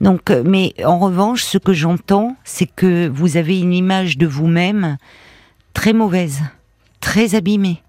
Donc, 0.00 0.30
euh, 0.30 0.42
mais 0.46 0.74
en 0.84 0.98
revanche, 0.98 1.42
ce 1.42 1.58
que 1.58 1.72
j'entends, 1.72 2.36
c'est 2.44 2.66
que 2.66 3.08
vous 3.08 3.36
avez 3.36 3.58
une 3.58 3.72
image 3.72 4.18
de 4.18 4.26
vous-même 4.26 4.96
très 5.74 5.92
mauvaise, 5.92 6.40
très 7.00 7.34
abîmée. 7.34 7.82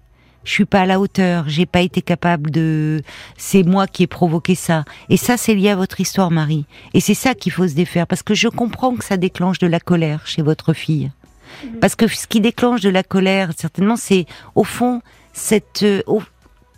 Je 0.44 0.50
suis 0.50 0.64
pas 0.64 0.80
à 0.80 0.86
la 0.86 0.98
hauteur, 0.98 1.44
j'ai 1.46 1.66
pas 1.66 1.82
été 1.82 2.02
capable 2.02 2.50
de. 2.50 3.02
C'est 3.36 3.62
moi 3.62 3.86
qui 3.86 4.02
ai 4.02 4.06
provoqué 4.08 4.56
ça. 4.56 4.84
Et 5.08 5.16
ça, 5.16 5.36
c'est 5.36 5.54
lié 5.54 5.70
à 5.70 5.76
votre 5.76 6.00
histoire, 6.00 6.32
Marie. 6.32 6.66
Et 6.94 7.00
c'est 7.00 7.14
ça 7.14 7.34
qu'il 7.34 7.52
faut 7.52 7.68
se 7.68 7.74
défaire, 7.74 8.08
parce 8.08 8.24
que 8.24 8.34
je 8.34 8.48
comprends 8.48 8.96
que 8.96 9.04
ça 9.04 9.16
déclenche 9.16 9.60
de 9.60 9.68
la 9.68 9.78
colère 9.78 10.26
chez 10.26 10.42
votre 10.42 10.72
fille. 10.72 11.12
Parce 11.80 11.94
que 11.94 12.06
ce 12.08 12.26
qui 12.26 12.40
déclenche 12.40 12.80
de 12.80 12.90
la 12.90 13.02
colère, 13.02 13.50
certainement, 13.56 13.96
c'est 13.96 14.26
au 14.54 14.64
fond 14.64 15.00
cette, 15.32 15.82
euh, 15.82 16.02
au- 16.06 16.22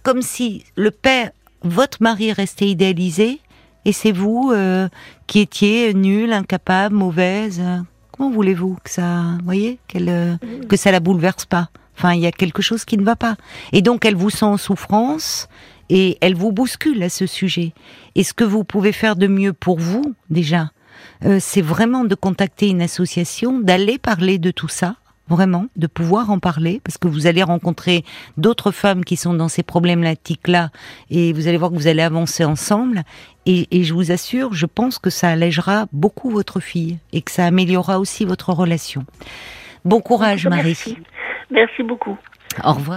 comme 0.02 0.22
si 0.22 0.64
le 0.76 0.90
père, 0.90 1.30
votre 1.62 1.98
mari 2.02 2.32
restait 2.32 2.68
idéalisé, 2.68 3.40
et 3.84 3.92
c'est 3.92 4.12
vous 4.12 4.50
euh, 4.52 4.88
qui 5.26 5.40
étiez 5.40 5.92
nulle, 5.94 6.32
incapable, 6.32 6.94
mauvaise. 6.94 7.62
Comment 8.12 8.30
voulez-vous 8.30 8.76
que 8.84 8.90
ça, 8.90 9.22
voyez, 9.44 9.78
qu'elle, 9.88 10.08
euh, 10.08 10.36
que 10.68 10.76
ça 10.76 10.92
la 10.92 11.00
bouleverse 11.00 11.46
pas? 11.46 11.68
Enfin, 11.96 12.12
il 12.14 12.20
y 12.20 12.26
a 12.26 12.32
quelque 12.32 12.62
chose 12.62 12.84
qui 12.84 12.96
ne 12.98 13.04
va 13.04 13.16
pas. 13.16 13.36
Et 13.72 13.82
donc, 13.82 14.04
elle 14.04 14.16
vous 14.16 14.30
sent 14.30 14.44
en 14.44 14.56
souffrance 14.56 15.48
et 15.90 16.18
elle 16.20 16.34
vous 16.34 16.50
bouscule 16.52 17.02
à 17.02 17.08
ce 17.08 17.26
sujet. 17.26 17.72
Et 18.14 18.24
ce 18.24 18.32
que 18.34 18.44
vous 18.44 18.64
pouvez 18.64 18.92
faire 18.92 19.16
de 19.16 19.26
mieux 19.26 19.52
pour 19.52 19.78
vous, 19.78 20.14
déjà, 20.30 20.70
euh, 21.24 21.38
c'est 21.40 21.62
vraiment 21.62 22.04
de 22.04 22.14
contacter 22.14 22.68
une 22.68 22.82
association, 22.82 23.60
d'aller 23.60 23.98
parler 23.98 24.38
de 24.38 24.50
tout 24.50 24.68
ça, 24.68 24.96
vraiment, 25.28 25.66
de 25.76 25.86
pouvoir 25.86 26.30
en 26.30 26.38
parler, 26.38 26.80
parce 26.84 26.98
que 26.98 27.08
vous 27.08 27.26
allez 27.26 27.42
rencontrer 27.42 28.04
d'autres 28.36 28.72
femmes 28.72 29.04
qui 29.04 29.16
sont 29.16 29.34
dans 29.34 29.48
ces 29.48 29.62
problématiques-là, 29.62 30.70
et 31.10 31.32
vous 31.32 31.48
allez 31.48 31.56
voir 31.56 31.70
que 31.70 31.76
vous 31.76 31.86
allez 31.86 32.02
avancer 32.02 32.44
ensemble. 32.44 33.02
Et, 33.46 33.66
et 33.70 33.84
je 33.84 33.94
vous 33.94 34.12
assure, 34.12 34.52
je 34.52 34.66
pense 34.66 34.98
que 34.98 35.10
ça 35.10 35.30
allégera 35.30 35.86
beaucoup 35.92 36.30
votre 36.30 36.60
fille 36.60 36.98
et 37.12 37.22
que 37.22 37.30
ça 37.30 37.46
améliorera 37.46 38.00
aussi 38.00 38.24
votre 38.24 38.52
relation. 38.52 39.04
Bon 39.84 40.00
courage, 40.00 40.46
Marie. 40.46 40.68
Merci. 40.68 40.98
Merci 41.50 41.82
beaucoup. 41.82 42.16
Au 42.62 42.72
revoir. 42.72 42.92